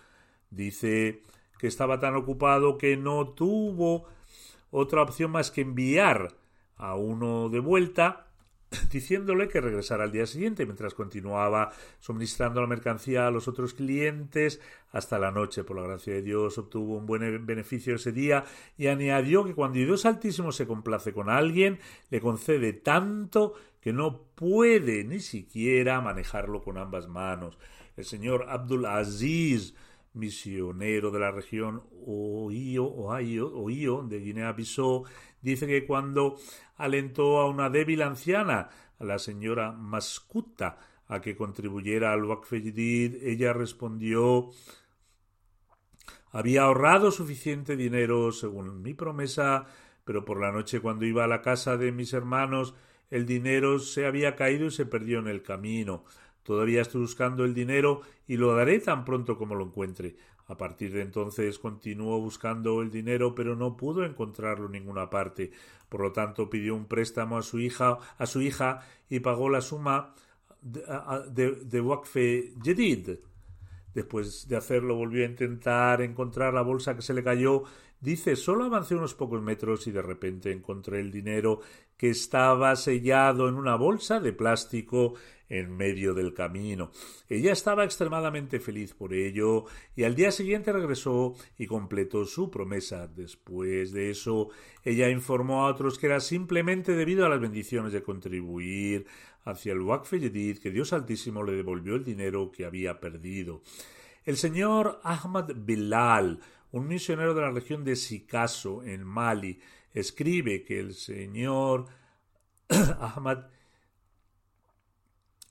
[0.51, 1.23] Dice
[1.59, 4.07] que estaba tan ocupado que no tuvo
[4.71, 6.35] otra opción más que enviar
[6.77, 8.26] a uno de vuelta
[8.91, 14.61] diciéndole que regresara al día siguiente mientras continuaba suministrando la mercancía a los otros clientes
[14.93, 15.65] hasta la noche.
[15.65, 18.45] Por la gracia de Dios obtuvo un buen beneficio ese día
[18.77, 21.79] y añadió que cuando Dios Altísimo se complace con alguien,
[22.11, 27.59] le concede tanto que no puede ni siquiera manejarlo con ambas manos.
[27.97, 29.75] El señor Abdul Aziz,
[30.17, 32.85] misionero de la región Ohio,
[34.09, 35.05] de Guinea-Bissau,
[35.41, 36.37] dice que cuando
[36.77, 43.53] alentó a una débil anciana, a la señora Mascuta, a que contribuyera al Waqf ella
[43.53, 44.51] respondió
[46.33, 49.67] había ahorrado suficiente dinero según mi promesa,
[50.05, 52.75] pero por la noche cuando iba a la casa de mis hermanos
[53.09, 56.05] el dinero se había caído y se perdió en el camino.
[56.47, 60.15] Todavía estoy buscando el dinero y lo daré tan pronto como lo encuentre.
[60.47, 65.51] A partir de entonces continuó buscando el dinero, pero no pudo encontrarlo en ninguna parte.
[65.89, 69.61] Por lo tanto, pidió un préstamo a su hija, a su hija y pagó la
[69.61, 70.15] suma
[70.63, 73.19] de, de, Jedid.
[73.93, 77.65] Después de hacerlo, volvió a intentar encontrar la bolsa que se le cayó
[78.01, 81.61] Dice, solo avancé unos pocos metros y de repente encontré el dinero
[81.97, 85.15] que estaba sellado en una bolsa de plástico
[85.49, 86.91] en medio del camino.
[87.29, 93.07] Ella estaba extremadamente feliz por ello y al día siguiente regresó y completó su promesa.
[93.07, 94.51] Después de eso,
[94.85, 99.07] ella informó a otros que era simplemente debido a las bendiciones de contribuir
[99.45, 99.87] hacia el
[100.21, 103.63] Yedid que Dios Altísimo le devolvió el dinero que había perdido.
[104.25, 106.41] El señor Ahmad Bilal
[106.77, 109.59] un misionero de la región de Sikaso, en Mali,
[109.95, 111.87] escribe que el señor
[112.69, 113.47] Ahmad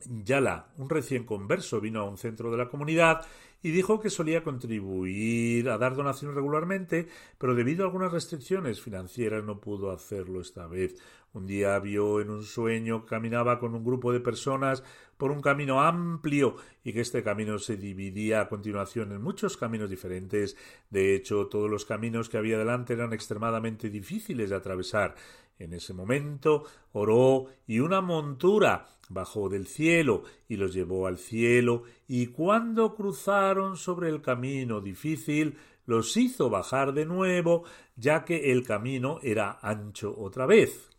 [0.06, 3.26] Yala, un recién converso, vino a un centro de la comunidad
[3.64, 7.08] y dijo que solía contribuir a dar donaciones regularmente,
[7.40, 10.96] pero debido a algunas restricciones financieras no pudo hacerlo esta vez.
[11.34, 14.84] Un día vio en un sueño caminaba con un grupo de personas
[15.18, 19.90] por un camino amplio y que este camino se dividía a continuación en muchos caminos
[19.90, 20.58] diferentes.
[20.90, 25.16] De hecho, todos los caminos que había delante eran extremadamente difíciles de atravesar.
[25.58, 31.84] En ese momento oró y una montura bajó del cielo y los llevó al cielo
[32.08, 37.64] y cuando cruzaron sobre el camino difícil los hizo bajar de nuevo
[37.96, 40.90] ya que el camino era ancho otra vez.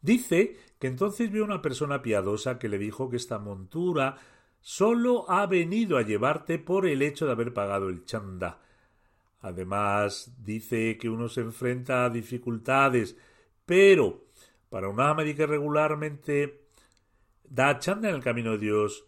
[0.00, 4.16] Dice que entonces vio una persona piadosa que le dijo que esta montura
[4.60, 8.60] sólo ha venido a llevarte por el hecho de haber pagado el chanda.
[9.40, 13.16] Además, dice que uno se enfrenta a dificultades,
[13.64, 14.24] pero
[14.68, 16.66] para un Ahmadi que regularmente
[17.44, 19.04] da chanda en el camino de Dios,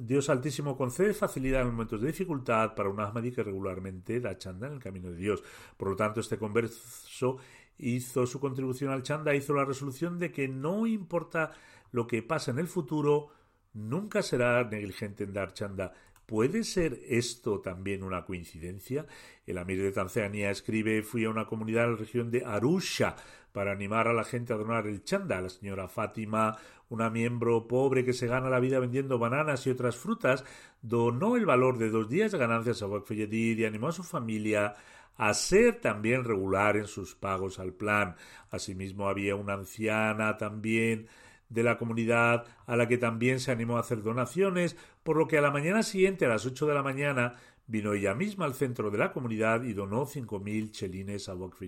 [0.00, 4.66] Dios Altísimo concede facilidad en momentos de dificultad para un Ahmadi que regularmente da chanda
[4.66, 5.42] en el camino de Dios.
[5.76, 7.36] Por lo tanto, este converso
[7.80, 11.52] hizo su contribución al chanda, hizo la resolución de que no importa
[11.92, 13.28] lo que pase en el futuro,
[13.72, 15.92] nunca será negligente en dar chanda.
[16.26, 19.04] ¿Puede ser esto también una coincidencia?
[19.46, 23.16] El Amir de Tanzania escribe fui a una comunidad en la región de Arusha
[23.50, 25.40] para animar a la gente a donar el chanda.
[25.40, 26.56] La señora Fátima,
[26.88, 30.44] una miembro pobre que se gana la vida vendiendo bananas y otras frutas,
[30.82, 34.76] donó el valor de dos días de ganancias a Waqf y animó a su familia
[35.20, 38.16] a ser también regular en sus pagos al plan.
[38.50, 41.08] Asimismo, había una anciana también
[41.50, 45.36] de la comunidad a la que también se animó a hacer donaciones, por lo que
[45.36, 47.34] a la mañana siguiente, a las ocho de la mañana,
[47.66, 51.60] vino ella misma al centro de la comunidad y donó cinco mil chelines a Waqf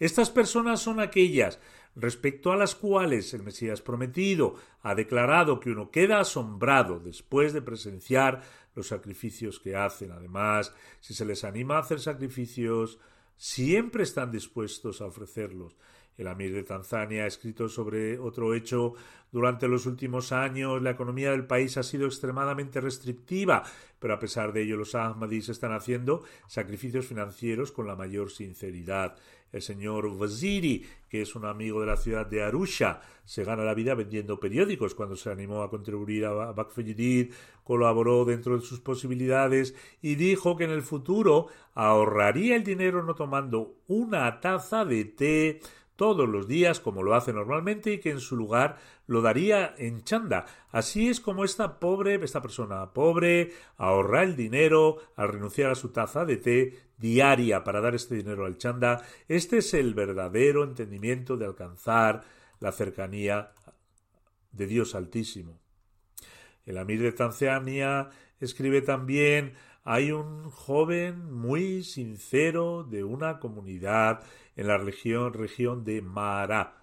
[0.00, 1.60] Estas personas son aquellas
[1.94, 7.62] respecto a las cuales el Mesías prometido ha declarado que uno queda asombrado después de
[7.62, 8.42] presenciar
[8.74, 10.12] los sacrificios que hacen.
[10.12, 12.98] Además, si se les anima a hacer sacrificios,
[13.36, 15.76] siempre están dispuestos a ofrecerlos.
[16.16, 18.94] El Amir de Tanzania ha escrito sobre otro hecho.
[19.32, 23.64] Durante los últimos años la economía del país ha sido extremadamente restrictiva,
[23.98, 29.16] pero a pesar de ello los Ahmadis están haciendo sacrificios financieros con la mayor sinceridad.
[29.54, 33.72] El señor Waziri, que es un amigo de la ciudad de Arusha, se gana la
[33.72, 34.96] vida vendiendo periódicos.
[34.96, 37.32] Cuando se animó a contribuir a Bakfejidid,
[37.62, 43.14] colaboró dentro de sus posibilidades y dijo que en el futuro ahorraría el dinero no
[43.14, 45.60] tomando una taza de té
[45.96, 50.02] todos los días como lo hace normalmente y que en su lugar lo daría en
[50.02, 50.46] chanda.
[50.70, 55.90] Así es como esta pobre, esta persona pobre, ahorra el dinero al renunciar a su
[55.90, 59.02] taza de té diaria para dar este dinero al chanda.
[59.28, 62.22] Este es el verdadero entendimiento de alcanzar
[62.60, 63.52] la cercanía
[64.52, 65.60] de Dios Altísimo.
[66.64, 68.08] El Amir de Tanzania
[68.40, 69.54] escribe también
[69.86, 74.22] hay un joven muy sincero de una comunidad
[74.56, 76.82] en la región, región de Mara.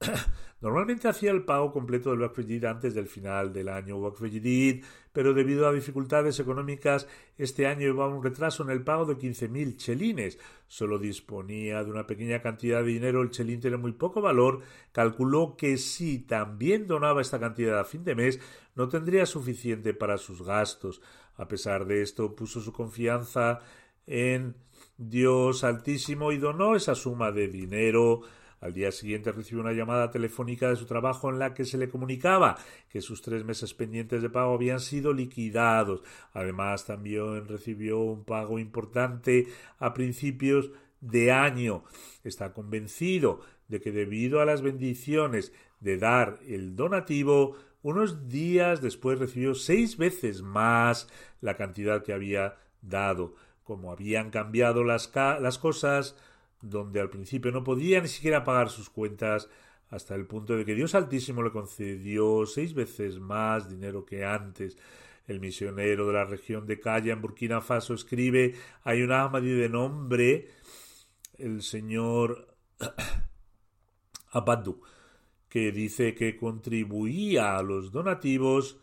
[0.60, 4.22] Normalmente hacía el pago completo del Wakf antes del final del año Wakf
[5.12, 7.08] pero debido a dificultades económicas,
[7.38, 10.38] este año llevaba un retraso en el pago de 15.000 chelines.
[10.66, 14.60] Solo disponía de una pequeña cantidad de dinero, el chelín tiene muy poco valor.
[14.92, 18.40] Calculó que si también donaba esta cantidad a fin de mes,
[18.74, 21.00] no tendría suficiente para sus gastos.
[21.36, 23.60] A pesar de esto, puso su confianza
[24.06, 24.56] en
[24.96, 28.22] Dios Altísimo y donó esa suma de dinero.
[28.60, 31.90] Al día siguiente recibió una llamada telefónica de su trabajo en la que se le
[31.90, 32.56] comunicaba
[32.88, 36.02] que sus tres meses pendientes de pago habían sido liquidados.
[36.32, 39.46] Además, también recibió un pago importante
[39.78, 41.84] a principios de año.
[42.24, 49.18] Está convencido de que debido a las bendiciones de dar el donativo, unos días después
[49.18, 51.08] recibió seis veces más
[51.40, 53.34] la cantidad que había dado.
[53.66, 56.16] Como habían cambiado las, las cosas,
[56.62, 59.50] donde al principio no podía ni siquiera pagar sus cuentas,
[59.90, 64.78] hasta el punto de que Dios Altísimo le concedió seis veces más dinero que antes.
[65.26, 68.54] El misionero de la región de Calla en Burkina Faso escribe,
[68.84, 70.48] hay un Ahmadi de nombre,
[71.38, 72.54] el señor
[74.30, 74.80] Abaddu,
[75.48, 78.78] que dice que contribuía a los donativos,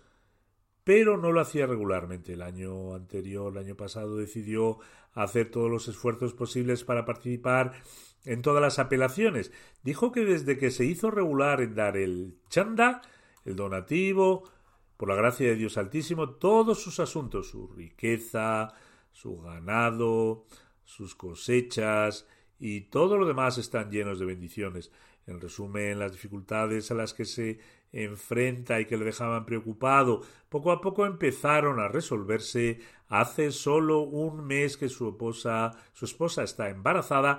[0.83, 2.33] pero no lo hacía regularmente.
[2.33, 4.79] El año anterior, el año pasado, decidió
[5.13, 7.73] hacer todos los esfuerzos posibles para participar
[8.25, 9.51] en todas las apelaciones.
[9.83, 13.01] Dijo que desde que se hizo regular en dar el chanda,
[13.45, 14.49] el donativo,
[14.97, 18.73] por la gracia de Dios Altísimo, todos sus asuntos, su riqueza,
[19.11, 20.45] su ganado,
[20.83, 22.27] sus cosechas
[22.59, 24.91] y todo lo demás están llenos de bendiciones.
[25.25, 27.59] En resumen, las dificultades a las que se
[27.93, 32.79] enfrenta y que le dejaban preocupado, poco a poco empezaron a resolverse.
[33.07, 37.37] Hace solo un mes que su esposa, su esposa está embarazada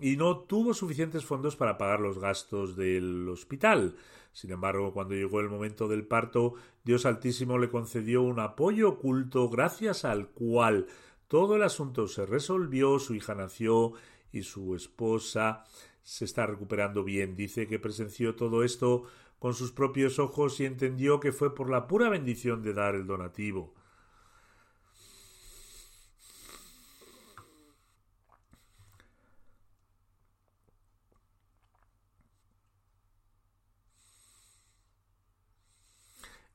[0.00, 3.96] y no tuvo suficientes fondos para pagar los gastos del hospital.
[4.32, 9.48] Sin embargo, cuando llegó el momento del parto, Dios Altísimo le concedió un apoyo oculto
[9.50, 10.86] gracias al cual
[11.28, 13.92] todo el asunto se resolvió, su hija nació
[14.32, 15.64] y su esposa
[16.02, 17.36] se está recuperando bien.
[17.36, 19.04] Dice que presenció todo esto
[19.40, 23.06] con sus propios ojos y entendió que fue por la pura bendición de dar el
[23.06, 23.74] donativo.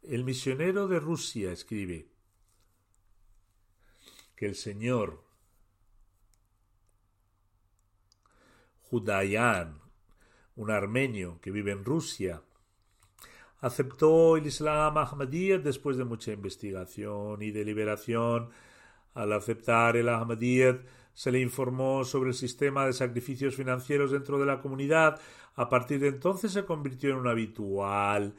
[0.03, 2.07] El misionero de Rusia escribe
[4.35, 5.25] que el Señor
[8.83, 9.81] Judayan,
[10.55, 12.43] un armenio que vive en Rusia,
[13.65, 18.49] aceptó el Islam Ahmadiyya después de mucha investigación y deliberación.
[19.15, 20.81] Al aceptar el Ahmadiyya,
[21.13, 25.19] se le informó sobre el sistema de sacrificios financieros dentro de la comunidad.
[25.55, 28.35] A partir de entonces se convirtió en un habitual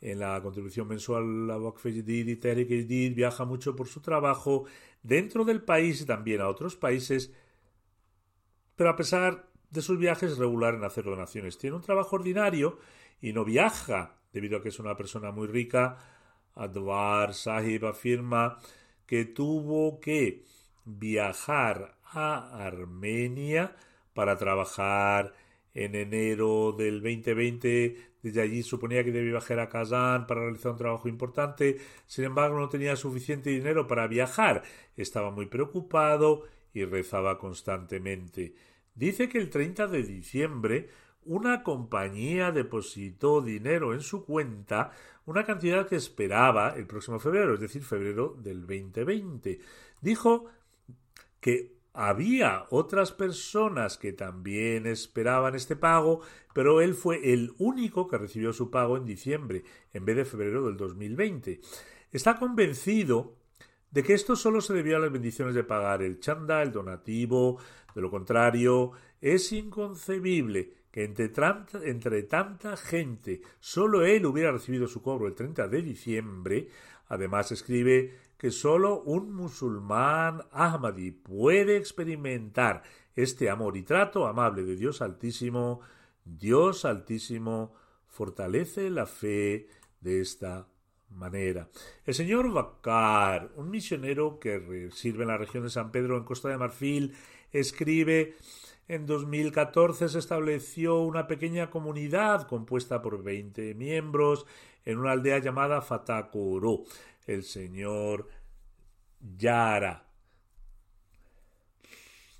[0.00, 4.66] en la contribución mensual a Waqf y Tehrik viaja mucho por su trabajo
[5.02, 7.32] dentro del país y también a otros países,
[8.76, 11.58] pero a pesar de sus viajes regular en hacer donaciones.
[11.58, 12.78] Tiene un trabajo ordinario
[13.20, 15.98] y no viaja, debido a que es una persona muy rica.
[16.54, 18.58] Adwar Sahib afirma
[19.04, 20.44] que tuvo que
[20.84, 23.74] viajar a Armenia
[24.14, 25.34] para trabajar
[25.74, 27.96] en enero del 2020.
[28.22, 31.78] Desde allí suponía que debía viajar a Kazán para realizar un trabajo importante.
[32.06, 34.62] Sin embargo, no tenía suficiente dinero para viajar.
[34.96, 38.54] Estaba muy preocupado y rezaba constantemente.
[38.94, 40.88] Dice que el 30 de diciembre
[41.28, 44.92] una compañía depositó dinero en su cuenta,
[45.26, 49.60] una cantidad que esperaba el próximo febrero, es decir, febrero del 2020.
[50.00, 50.46] Dijo
[51.38, 56.22] que había otras personas que también esperaban este pago,
[56.54, 60.64] pero él fue el único que recibió su pago en diciembre, en vez de febrero
[60.66, 61.60] del 2020.
[62.10, 63.36] Está convencido
[63.90, 67.58] de que esto solo se debió a las bendiciones de pagar el chanda, el donativo,
[67.94, 75.34] de lo contrario, es inconcebible entre, tanta gente solo él hubiera recibido su cobro el
[75.34, 76.68] 30 de diciembre.
[77.08, 82.82] Además escribe que solo un musulmán Ahmadi puede experimentar
[83.14, 85.80] este amor y trato amable de Dios Altísimo.
[86.24, 87.74] Dios Altísimo
[88.06, 89.68] fortalece la fe
[90.00, 90.68] de esta
[91.10, 91.68] manera.
[92.04, 96.48] El señor Bakar, un misionero que sirve en la región de San Pedro en Costa
[96.48, 97.14] de Marfil,
[97.50, 98.36] escribe
[98.88, 104.46] en 2014 se estableció una pequeña comunidad compuesta por 20 miembros
[104.84, 106.84] en una aldea llamada Fatakoro.
[107.26, 108.28] El señor
[109.36, 110.06] Yara,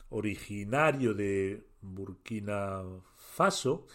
[0.09, 2.83] originario de Burkina
[3.15, 3.87] Faso,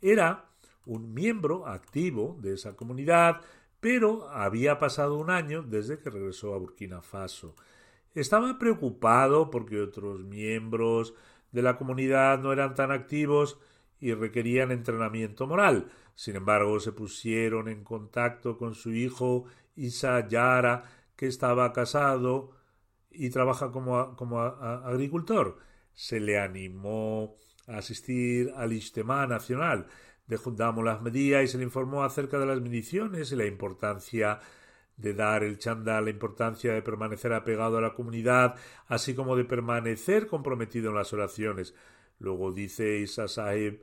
[0.00, 0.48] era
[0.84, 3.40] un miembro activo de esa comunidad,
[3.80, 7.56] pero había pasado un año desde que regresó a Burkina Faso.
[8.14, 11.14] Estaba preocupado porque otros miembros
[11.56, 13.58] de la comunidad no eran tan activos
[13.98, 15.90] y requerían entrenamiento moral.
[16.14, 20.84] Sin embargo, se pusieron en contacto con su hijo Isa Yara,
[21.16, 22.50] que estaba casado
[23.10, 25.56] y trabaja como, como agricultor.
[25.94, 29.86] Se le animó a asistir al Ijtemá Nacional
[30.26, 34.40] de Jundamul Ahmadiyya y se le informó acerca de las bendiciones y la importancia
[34.96, 39.44] de dar el chanda la importancia de permanecer apegado a la comunidad, así como de
[39.44, 41.74] permanecer comprometido en las oraciones.
[42.18, 43.82] Luego dice Isa Sahib,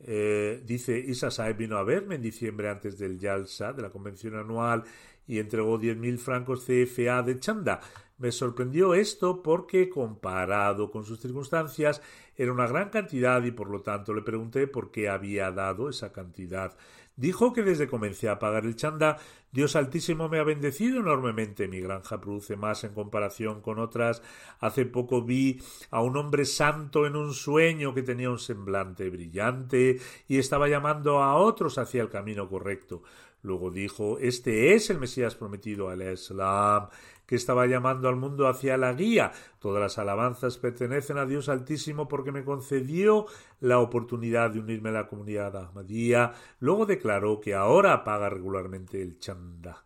[0.00, 4.84] eh, dice Isa vino a verme en diciembre antes del Yalsa, de la convención anual,
[5.26, 7.80] y entregó diez mil francos CFA de chanda.
[8.18, 12.00] Me sorprendió esto porque, comparado con sus circunstancias,
[12.34, 16.12] era una gran cantidad y por lo tanto le pregunté por qué había dado esa
[16.12, 16.76] cantidad.
[17.16, 19.16] Dijo que desde comencé a pagar el chanda,
[19.50, 21.66] Dios Altísimo me ha bendecido enormemente.
[21.66, 24.20] Mi granja produce más en comparación con otras.
[24.60, 29.98] Hace poco vi a un hombre santo en un sueño que tenía un semblante brillante
[30.28, 33.02] y estaba llamando a otros hacia el camino correcto.
[33.40, 36.88] Luego dijo, este es el Mesías prometido al Islam
[37.26, 39.32] que estaba llamando al mundo hacia la guía.
[39.58, 43.26] Todas las alabanzas pertenecen a Dios Altísimo porque me concedió
[43.60, 46.32] la oportunidad de unirme a la comunidad Ahmadía.
[46.60, 49.84] Luego declaró que ahora paga regularmente el chanda.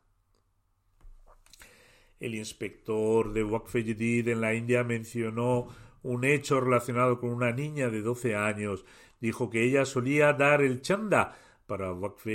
[2.18, 5.68] El inspector de Waqf en la India mencionó
[6.02, 8.84] un hecho relacionado con una niña de 12 años.
[9.20, 11.34] Dijo que ella solía dar el chanda
[11.66, 12.26] para Waqf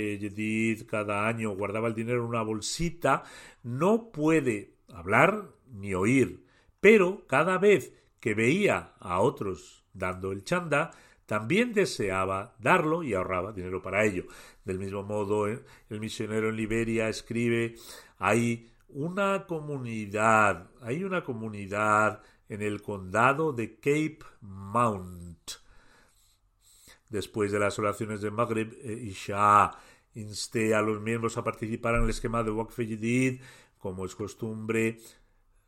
[0.88, 3.22] cada año, guardaba el dinero en una bolsita.
[3.62, 6.44] No puede hablar ni oír,
[6.80, 10.92] pero cada vez que veía a otros dando el chanda,
[11.26, 14.24] también deseaba darlo y ahorraba dinero para ello.
[14.64, 17.74] Del mismo modo, eh, el misionero en Liberia escribe,
[18.18, 25.50] hay una comunidad, hay una comunidad en el condado de Cape Mount.
[27.10, 29.72] Después de las oraciones de Maghreb eh, y Shah,
[30.14, 32.78] insté a los miembros a participar en el esquema de Waqf
[33.86, 34.98] como es costumbre,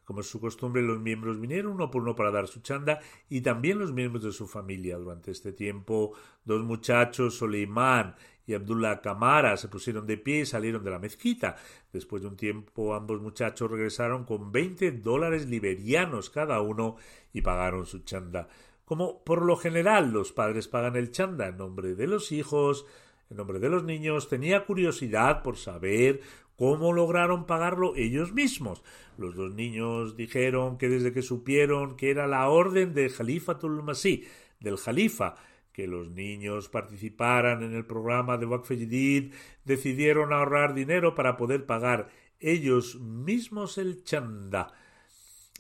[0.04, 2.98] como es su costumbre, los miembros vinieron uno por uno para dar su chanda
[3.28, 4.96] y también los miembros de su familia.
[4.96, 6.14] Durante este tiempo,
[6.44, 11.54] dos muchachos, Soleimán y Abdullah Kamara, se pusieron de pie y salieron de la mezquita.
[11.92, 16.96] Después de un tiempo, ambos muchachos regresaron con 20 dólares liberianos cada uno
[17.32, 18.48] y pagaron su chanda.
[18.84, 22.84] Como por lo general los padres pagan el chanda en nombre de los hijos,
[23.30, 26.22] en nombre de los niños, tenía curiosidad por saber
[26.58, 28.82] ¿Cómo lograron pagarlo ellos mismos?
[29.16, 34.26] Los dos niños dijeron que desde que supieron que era la orden de Khalifatul Masih,
[34.58, 35.36] del Jalifa,
[35.72, 38.72] que los niños participaran en el programa de Waqf
[39.64, 42.08] decidieron ahorrar dinero para poder pagar
[42.40, 44.72] ellos mismos el chanda.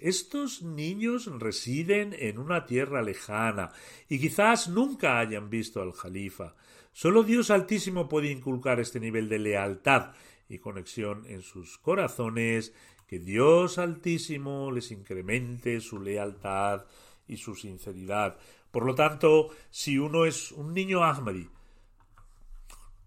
[0.00, 3.70] Estos niños residen en una tierra lejana
[4.08, 6.56] y quizás nunca hayan visto al Jalifa.
[6.92, 10.10] Solo Dios Altísimo puede inculcar este nivel de lealtad
[10.48, 12.72] y conexión en sus corazones,
[13.06, 16.84] que Dios Altísimo les incremente su lealtad
[17.26, 18.38] y su sinceridad.
[18.70, 21.48] Por lo tanto, si uno es un niño Ahmadi,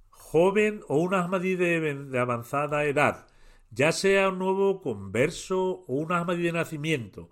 [0.10, 3.28] joven o un Ahmadi de, avanzada edad,
[3.70, 7.30] ya sea un nuevo converso o un Ahmadi de nacimiento,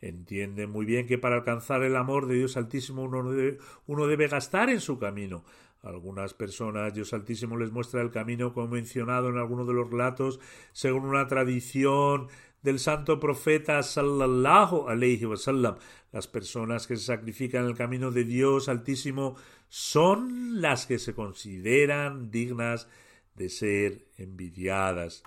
[0.00, 4.28] entiende muy bien que para alcanzar el amor de Dios Altísimo uno debe, uno debe
[4.28, 5.44] gastar en su camino.
[5.82, 10.38] Algunas personas Dios Altísimo les muestra el camino como mencionado en alguno de los relatos
[10.72, 12.28] según una tradición
[12.62, 15.76] del santo profeta sallallahu alayhi wasallam.
[16.12, 19.36] Las personas que se sacrifican en el camino de Dios Altísimo
[19.68, 22.88] son las que se consideran dignas
[23.36, 25.22] de ser envidiadas.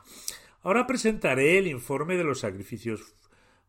[0.62, 3.16] Ahora presentaré el informe de los sacrificios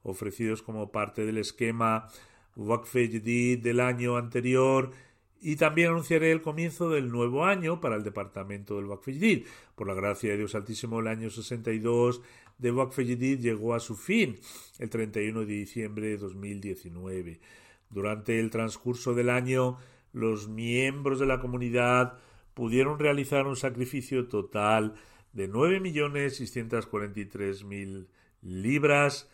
[0.03, 2.09] ofrecidos como parte del esquema
[2.57, 4.91] Waqf del año anterior
[5.47, 9.09] y también anunciaré el comienzo del nuevo año para el departamento del Waqf
[9.75, 12.23] Por la gracia de Dios Altísimo, el año 62
[12.57, 14.41] de Waqf llegó a su fin
[14.79, 17.41] el 31 de diciembre de 2019.
[17.91, 19.77] Durante el transcurso del año,
[20.15, 22.17] los miembros de la comunidad
[22.55, 24.95] pudieron realizar un sacrificio total
[25.35, 28.07] de 9.643.000
[28.41, 29.29] libras,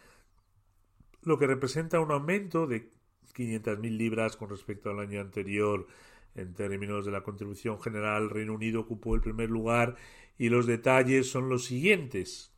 [1.23, 2.91] lo que representa un aumento de
[3.35, 5.87] 500.000 libras con respecto al año anterior.
[6.35, 9.97] En términos de la contribución general, Reino Unido ocupó el primer lugar
[10.39, 12.53] y los detalles son los siguientes.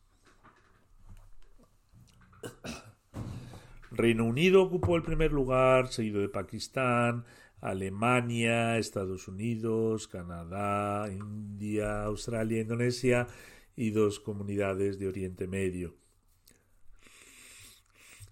[3.91, 7.25] Reino Unido ocupó el primer lugar, seguido de Pakistán,
[7.61, 13.27] Alemania, Estados Unidos, Canadá, India, Australia, Indonesia
[13.75, 16.02] y dos comunidades de Oriente Medio.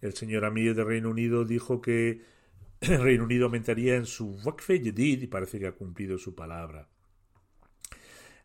[0.02, 2.22] El señor Amir de Reino Unido dijo que
[2.82, 6.90] el Reino Unido aumentaría en su Waqf y parece que ha cumplido su palabra.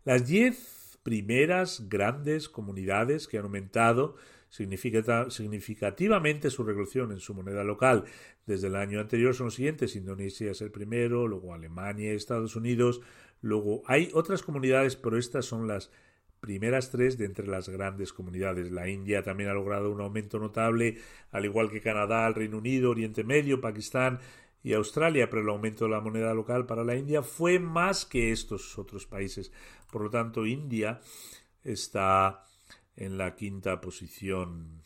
[0.05, 4.17] Las diez primeras grandes comunidades que han aumentado
[4.49, 8.05] significativamente su regulación en su moneda local
[8.45, 9.97] desde el año anterior son los siguientes.
[9.97, 13.01] Indonesia es el primero, luego Alemania, Estados Unidos,
[13.41, 15.91] luego hay otras comunidades, pero estas son las
[16.41, 18.71] primeras tres de entre las grandes comunidades.
[18.71, 20.99] La India también ha logrado un aumento notable,
[21.31, 24.21] al igual que Canadá, el Reino Unido, Oriente Medio, Pakistán
[24.63, 28.33] y Australia, pero el aumento de la moneda local para la India fue más que
[28.33, 29.53] estos otros países.
[29.91, 31.01] Por lo tanto, India
[31.63, 32.45] está
[32.97, 34.83] en la quinta posición.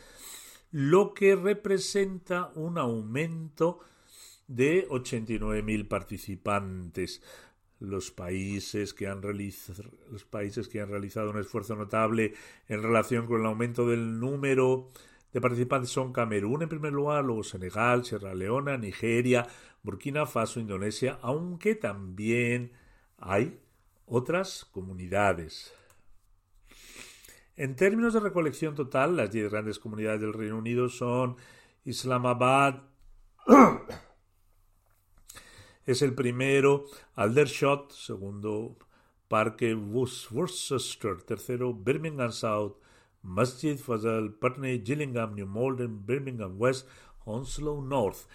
[0.71, 3.79] lo que representa un aumento
[4.47, 7.21] de 89.000 participantes.
[7.79, 12.33] Los países, que han los países que han realizado un esfuerzo notable
[12.67, 14.89] en relación con el aumento del número
[15.31, 19.47] de participantes son Camerún en primer lugar, luego Senegal, Sierra Leona, Nigeria,
[19.83, 22.71] Burkina Faso, Indonesia, aunque también
[23.17, 23.59] hay
[24.07, 25.73] otras comunidades.
[27.55, 31.37] En términos de recolección total, las diez grandes comunidades del Reino Unido son
[31.83, 32.83] Islamabad,
[35.85, 36.85] es el primero,
[37.15, 38.77] Aldershot, segundo,
[39.27, 42.75] Parque Worcester, tercero, Birmingham South,
[43.23, 46.87] Masjid Fazal, Putney, Gillingham, New Malden, Birmingham West,
[47.25, 48.27] Hounslow North.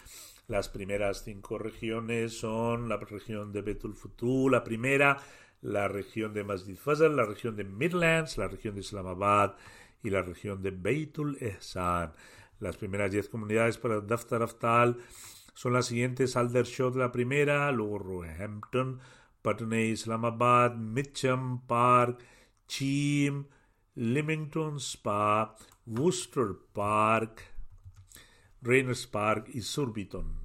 [0.49, 5.19] Las primeras cinco regiones son la región de Betul Futu, la primera,
[5.63, 9.55] la región de Masjid Fazal, la región de Midlands, la región de Islamabad
[10.03, 12.13] y la región de Beitul Ehsan.
[12.59, 14.99] Las primeras diez comunidades para Daftar Aftal
[15.55, 19.01] son las siguientes: Aldershot la primera, luego Roehampton,
[19.41, 22.23] Putney, Islamabad, Mitcham Park,
[22.67, 23.47] Cheam,
[23.95, 25.55] Leamington Spa,
[25.87, 27.43] Worcester Park,
[28.63, 30.41] Rainers Park y Surbiton.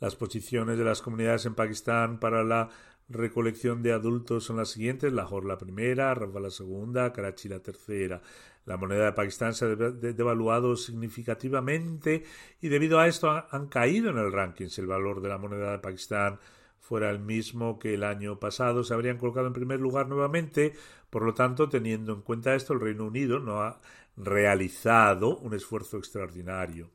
[0.00, 2.68] Las posiciones de las comunidades en Pakistán para la
[3.08, 8.22] recolección de adultos son las siguientes: Lahore la primera, Rafa la segunda, Karachi la tercera.
[8.66, 12.24] La moneda de Pakistán se ha devaluado significativamente
[12.60, 14.68] y debido a esto han caído en el ranking.
[14.76, 16.38] El valor de la moneda de Pakistán
[16.80, 20.74] fuera el mismo que el año pasado, se habrían colocado en primer lugar nuevamente.
[21.10, 23.80] Por lo tanto, teniendo en cuenta esto, el Reino Unido no ha
[24.16, 26.90] realizado un esfuerzo extraordinario.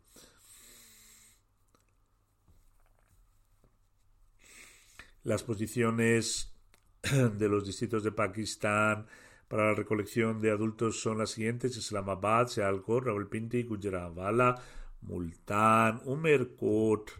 [5.23, 6.53] Las posiciones
[7.01, 9.05] de los distritos de Pakistán
[9.47, 14.59] para la recolección de adultos son las siguientes: Islamabad, Sialkot, Rawalpindi, Gujarat,
[15.01, 17.11] Multan, Umerkot,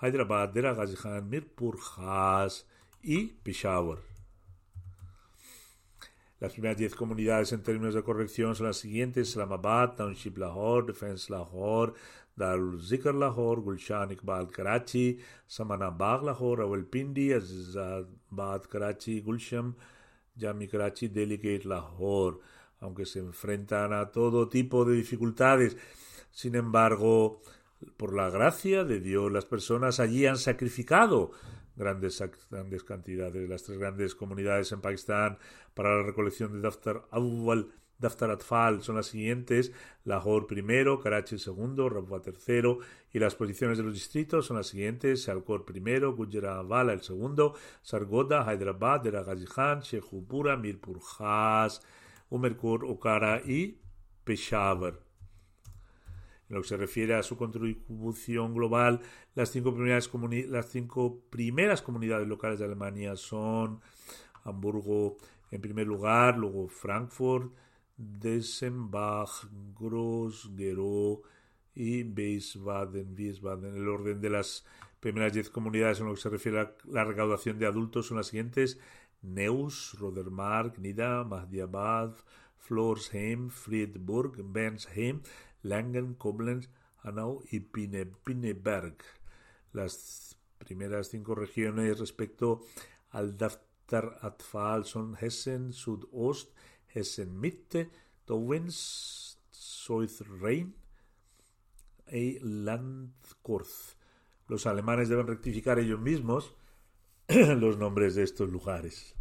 [0.00, 2.66] Hyderabad, Dera Khan, Mirpur Khas
[3.02, 3.98] y Peshawar.
[6.38, 11.32] Las primeras 10 comunidades en términos de corrección son las siguientes: Islamabad, Township Lahore, Defense
[11.32, 11.92] Lahore,
[12.36, 19.74] Darul Zikr Lahore, Gulshan Iqbal Karachi, Samanabad Lahore, Rawalpindi, Azizabad Karachi, Gulsham,
[20.38, 22.38] Jami Karachi, Delegate Lahore.
[22.80, 25.76] Aunque se enfrentan a todo tipo de dificultades,
[26.30, 27.40] sin embargo,
[27.96, 31.30] por la gracia de Dios, las personas allí han sacrificado
[31.76, 33.48] grandes, grandes cantidades.
[33.48, 35.38] Las tres grandes comunidades en Pakistán
[35.74, 39.72] para la recolección de Daftar Awwal, Daftar Atfal son las siguientes:
[40.04, 42.78] Lahore primero, Karachi segundo, Rabwa tercero,
[43.12, 48.44] y las posiciones de los distritos son las siguientes: Sialkot primero, Gujarat el segundo, Sargoda,
[48.44, 51.80] Hyderabad, Deragazi Khan, Shekhupura, Mirpur Khas,
[52.28, 53.80] Umerkur, Okara y
[54.24, 55.00] Peshawar.
[56.48, 59.00] En lo que se refiere a su contribución global,
[59.34, 60.10] las cinco primeras,
[60.48, 63.80] las cinco primeras comunidades locales de Alemania son
[64.44, 65.16] Hamburgo
[65.50, 67.52] en primer lugar, luego Frankfurt,
[67.96, 69.46] Dessenbach,
[69.78, 71.22] Gross, Gero
[71.74, 73.76] y Wiesbaden, Wiesbaden.
[73.76, 74.64] El orden de las
[75.00, 78.26] primeras diez comunidades en lo que se refiere a la recaudación de adultos son las
[78.28, 78.78] siguientes:
[79.22, 82.14] Neus, Rodermark, Nida, Mahdiabad,
[82.58, 85.22] Florsheim, Friedburg, Bensheim,
[85.62, 86.68] Langen, Koblenz,
[87.02, 88.96] Hanau y Pinneberg.
[89.72, 92.60] Las primeras cinco regiones respecto
[93.10, 95.72] al Daftar Atfal son Hessen
[96.96, 97.90] Südost, Hessen Mitte,
[98.26, 99.38] Dowens,
[100.40, 100.74] Rhein
[102.10, 103.96] y Landkurz.
[104.48, 106.54] Los alemanes deben rectificar ellos mismos
[107.28, 109.14] los nombres de estos lugares.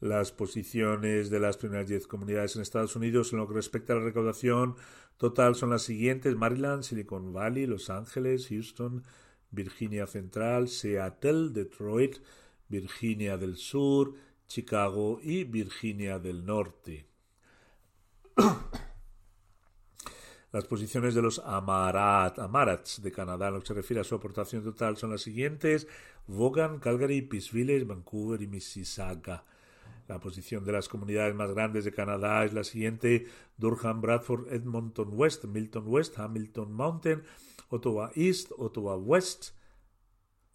[0.00, 3.96] Las posiciones de las primeras 10 comunidades en Estados Unidos en lo que respecta a
[3.96, 4.76] la recaudación
[5.18, 9.04] total son las siguientes: Maryland, Silicon Valley, Los Ángeles, Houston,
[9.50, 12.16] Virginia Central, Seattle, Detroit,
[12.68, 14.14] Virginia del Sur,
[14.50, 17.06] Chicago y Virginia del Norte.
[20.52, 24.16] Las posiciones de los Amarat, Amarats de Canadá en lo que se refiere a su
[24.16, 25.86] aportación total son las siguientes:
[26.26, 29.44] Vaughan, Calgary, Peace Village, Vancouver y Mississauga.
[30.08, 35.10] La posición de las comunidades más grandes de Canadá es la siguiente: Durham, Bradford, Edmonton
[35.12, 37.22] West, Milton West, Hamilton Mountain,
[37.68, 39.50] Ottawa East, Ottawa West,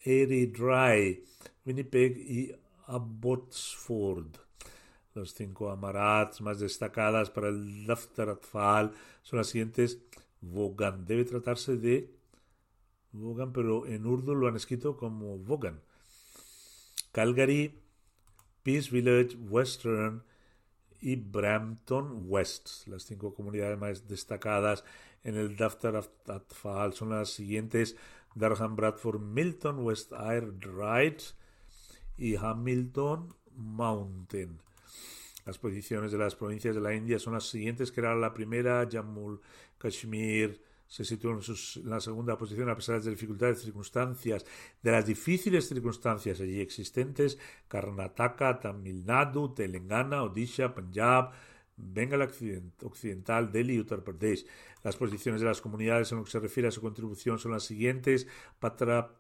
[0.02, 1.24] Erie Dry,
[1.64, 4.38] Winnipeg y Abbotsford.
[5.14, 8.92] Los cinco amarats más destacadas para el Daftar Atfal
[9.24, 10.00] son las siguientes.
[10.42, 11.06] Vogan.
[11.06, 12.14] Debe tratarse de
[13.12, 15.82] Vogan, pero en urdu lo han escrito como Vogan.
[17.14, 17.82] Calgary,
[18.62, 20.24] Peace Village, Western
[21.00, 22.88] y Brampton West.
[22.88, 24.84] Las cinco comunidades más destacadas
[25.24, 25.96] en el Daftar
[26.28, 27.96] Atfal son las siguientes:
[28.36, 31.22] Durham, Bradford, Milton, West Ayr, Wright
[32.18, 34.60] y Hamilton Mountain.
[35.46, 38.88] Las posiciones de las provincias de la India son las siguientes, que era la primera,
[38.92, 39.40] Jammu
[39.78, 44.46] Kashmir, se sitúa en, la segunda posición a pesar de las dificultades circunstancias,
[44.82, 47.38] de las difíciles circunstancias allí existentes,
[47.68, 51.32] Karnataka, Tamil Nadu, Telangana, Odisha, Punjab,
[51.78, 52.22] Bengal
[52.84, 54.46] Occidental, Delhi y Uttar Pradesh.
[54.84, 57.64] Las posiciones de las comunidades en lo que se refiere a su contribución son las
[57.64, 58.28] siguientes,
[58.60, 59.12] Patra,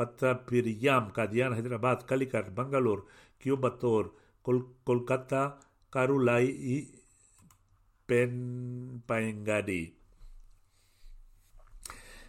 [0.00, 3.02] Patrapiriyam, Kadian, Hyderabad, Calicut, Bangalore,
[3.38, 5.58] Kyobator, Kolkata,
[5.90, 6.90] Karulai y
[8.06, 9.94] Penpangadi.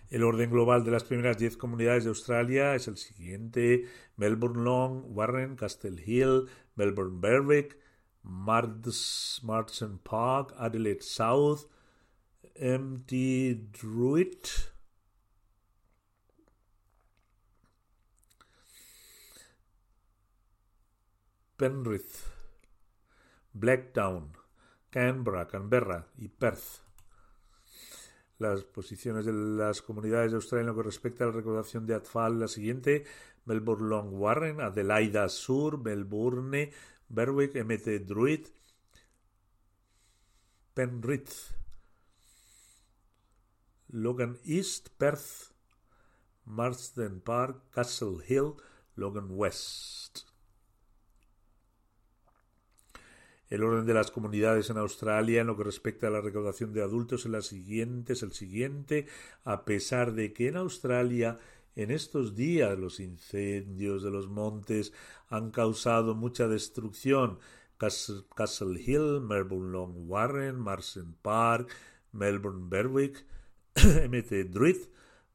[0.09, 3.85] El orden global de las primeras 10 comunidades de Australia es el siguiente:
[4.17, 7.79] Melbourne Long, Warren, Castle Hill, Melbourne Berwick,
[8.23, 11.67] Marsden Park, Adelaide South,
[12.59, 14.43] MT Druid,
[21.61, 22.25] Penrith,
[23.53, 24.33] Blacktown,
[24.89, 26.81] Canberra, Canberra y Perth
[28.39, 31.93] las posiciones de las comunidades de Australia en lo que respecta a la recaudación de
[31.93, 33.05] Atfal, la siguiente,
[33.45, 36.71] Melbourne Long Warren, Adelaida Sur, Melbourne,
[37.09, 38.47] Berwick, MT Druid,
[40.73, 41.51] Penrith,
[43.89, 45.51] Logan East, Perth,
[46.45, 48.55] Marsden Park, Castle Hill,
[48.95, 50.30] Logan West.
[53.51, 56.81] El orden de las comunidades en Australia en lo que respecta a la recaudación de
[56.81, 59.07] adultos es, la siguiente, es el siguiente,
[59.43, 61.37] a pesar de que en Australia
[61.75, 64.93] en estos días los incendios de los montes
[65.27, 67.39] han causado mucha destrucción.
[67.77, 71.69] Castle Hill, Melbourne Long Warren, Marsden Park,
[72.13, 73.25] Melbourne Berwick,
[73.75, 74.77] MT Druid,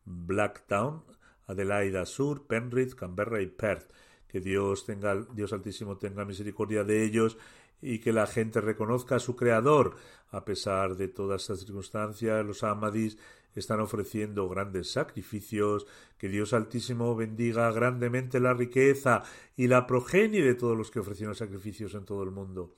[0.06, 1.02] Blacktown,
[1.48, 3.90] Adelaida Sur, Penrith, Canberra y Perth.
[4.26, 7.36] Que Dios tenga, Dios Altísimo tenga misericordia de ellos
[7.80, 9.96] y que la gente reconozca a su creador.
[10.30, 13.18] A pesar de todas estas circunstancias, los Ahmadis
[13.54, 15.86] están ofreciendo grandes sacrificios,
[16.18, 19.22] que Dios Altísimo bendiga grandemente la riqueza
[19.56, 22.74] y la progenie de todos los que ofrecieron sacrificios en todo el mundo.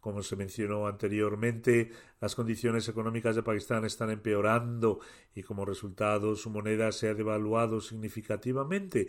[0.00, 5.00] Como se mencionó anteriormente, las condiciones económicas de Pakistán están empeorando
[5.34, 9.08] y como resultado su moneda se ha devaluado significativamente.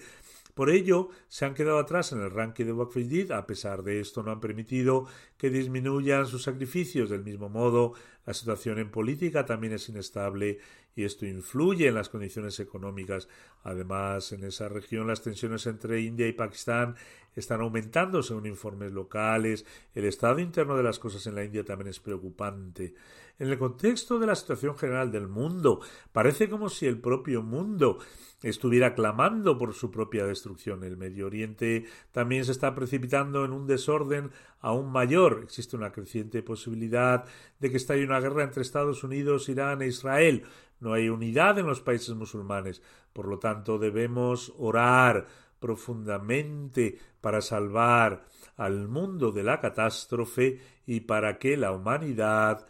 [0.54, 2.98] Por ello, se han quedado atrás en el ranking de Waqf
[3.32, 5.06] A pesar de esto, no han permitido
[5.38, 7.10] que disminuyan sus sacrificios.
[7.10, 7.94] Del mismo modo,
[8.26, 10.60] la situación en política también es inestable
[10.96, 13.28] y esto influye en las condiciones económicas.
[13.64, 16.96] Además, en esa región las tensiones entre India y Pakistán
[17.36, 19.66] están aumentando según informes locales.
[19.96, 22.94] El estado interno de las cosas en la India también es preocupante.
[23.40, 25.82] En el contexto de la situación general del mundo,
[26.12, 27.98] parece como si el propio mundo
[28.44, 30.84] estuviera clamando por su propia destrucción.
[30.84, 34.30] El Medio Oriente también se está precipitando en un desorden
[34.60, 35.42] aún mayor.
[35.44, 37.26] Existe una creciente posibilidad
[37.60, 40.44] de que estalle una guerra entre Estados Unidos, Irán e Israel.
[40.82, 42.82] No hay unidad en los países musulmanes.
[43.14, 45.28] Por lo tanto, debemos orar
[45.60, 48.26] profundamente para salvar
[48.58, 52.68] al mundo de la catástrofe y para que la humanidad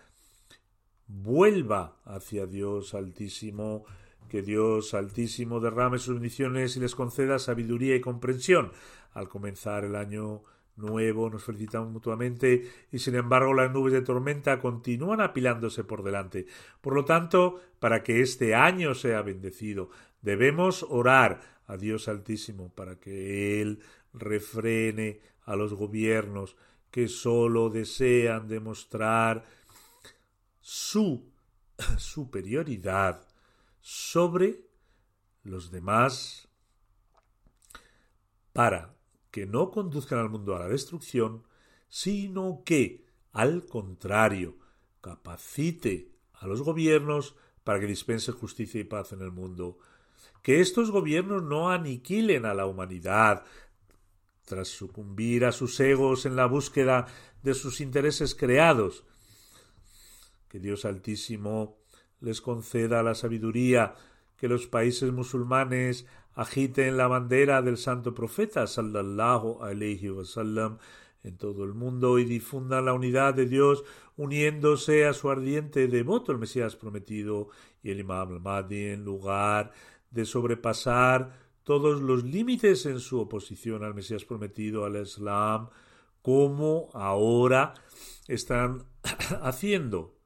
[1.07, 3.85] vuelva hacia Dios Altísimo
[4.31, 8.71] que Dios Altísimo derrame sus bendiciones y les conceda sabiduría y comprensión.
[9.13, 10.43] Al comenzar el año
[10.75, 16.45] nuevo nos felicitamos mutuamente y sin embargo las nubes de tormenta continúan apilándose por delante.
[16.81, 19.89] Por lo tanto, para que este año sea bendecido,
[20.21, 23.79] debemos orar a Dios Altísimo para que Él
[24.13, 26.55] refrene a los gobiernos
[26.89, 29.45] que sólo desean demostrar
[30.59, 31.31] su
[31.97, 33.27] superioridad
[33.79, 34.61] sobre
[35.43, 36.47] los demás
[38.53, 38.93] para
[39.31, 41.43] que no conduzcan al mundo a la destrucción,
[41.89, 44.57] sino que, al contrario,
[44.99, 49.77] capacite a los gobiernos para que dispense justicia y paz en el mundo,
[50.41, 53.43] que estos gobiernos no aniquilen a la humanidad
[54.45, 57.07] tras sucumbir a sus egos en la búsqueda
[57.43, 59.05] de sus intereses creados,
[60.49, 61.77] que Dios Altísimo
[62.19, 63.95] les conceda la sabiduría,
[64.37, 66.05] que los países musulmanes
[66.35, 69.59] agiten la bandera del santo profeta sallallahu
[70.11, 70.77] wasallam
[71.23, 73.83] en todo el mundo y difundan la unidad de Dios
[74.17, 77.49] uniéndose a su ardiente devoto el Mesías prometido
[77.83, 79.71] y el Imam al-Mahdi en lugar
[80.09, 85.69] de sobrepasar todos los límites en su oposición al Mesías prometido, al Islam,
[86.21, 87.73] como ahora
[88.27, 88.83] están
[89.41, 90.17] haciendo.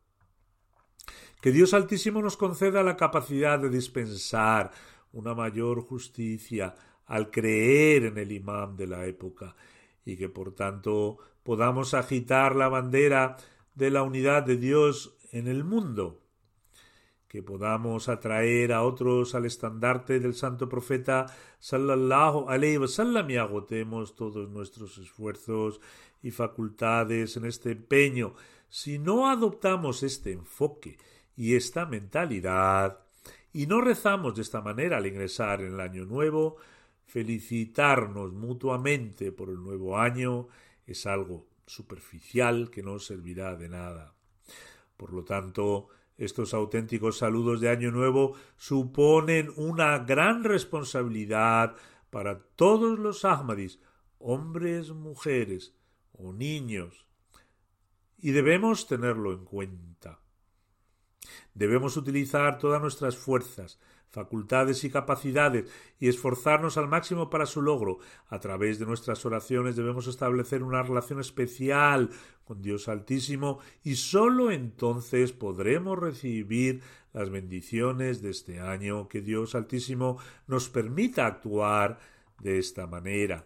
[1.41, 4.71] Que Dios Altísimo nos conceda la capacidad de dispensar
[5.15, 6.75] una mayor justicia
[7.07, 9.55] al creer en el imán de la época
[10.05, 13.37] y que por tanto podamos agitar la bandera
[13.73, 16.21] de la unidad de Dios en el mundo,
[17.27, 21.25] que podamos atraer a otros al estandarte del santo profeta
[21.59, 25.81] sallallahu alaihi wasallam y agotemos todos nuestros esfuerzos
[26.21, 28.35] y facultades en este empeño.
[28.69, 30.97] Si no adoptamos este enfoque
[31.35, 33.04] y esta mentalidad
[33.55, 36.57] y no rezamos de esta manera al ingresar en el año nuevo,
[37.05, 40.49] felicitarnos mutuamente por el nuevo año
[40.85, 44.13] es algo superficial que no servirá de nada.
[44.97, 45.87] Por lo tanto,
[46.17, 51.77] estos auténticos saludos de Año Nuevo suponen una gran responsabilidad
[52.09, 53.79] para todos los Ahmadis,
[54.19, 55.73] hombres, mujeres
[56.11, 57.07] o niños,
[58.17, 60.24] y debemos tenerlo en cuenta.
[61.53, 63.79] Debemos utilizar todas nuestras fuerzas,
[64.09, 65.69] facultades y capacidades
[65.99, 67.99] y esforzarnos al máximo para su logro.
[68.29, 72.09] A través de nuestras oraciones debemos establecer una relación especial
[72.45, 76.81] con Dios Altísimo y sólo entonces podremos recibir
[77.13, 80.17] las bendiciones de este año que Dios Altísimo
[80.47, 81.99] nos permita actuar
[82.39, 83.45] de esta manera.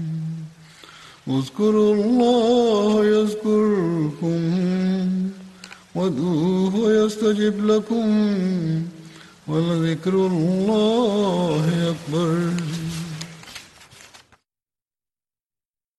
[1.27, 4.41] اذكروا الله يذكركم
[5.95, 6.73] وادعوه
[7.05, 8.07] يستجب لكم
[9.47, 12.49] ولذكر الله أكبر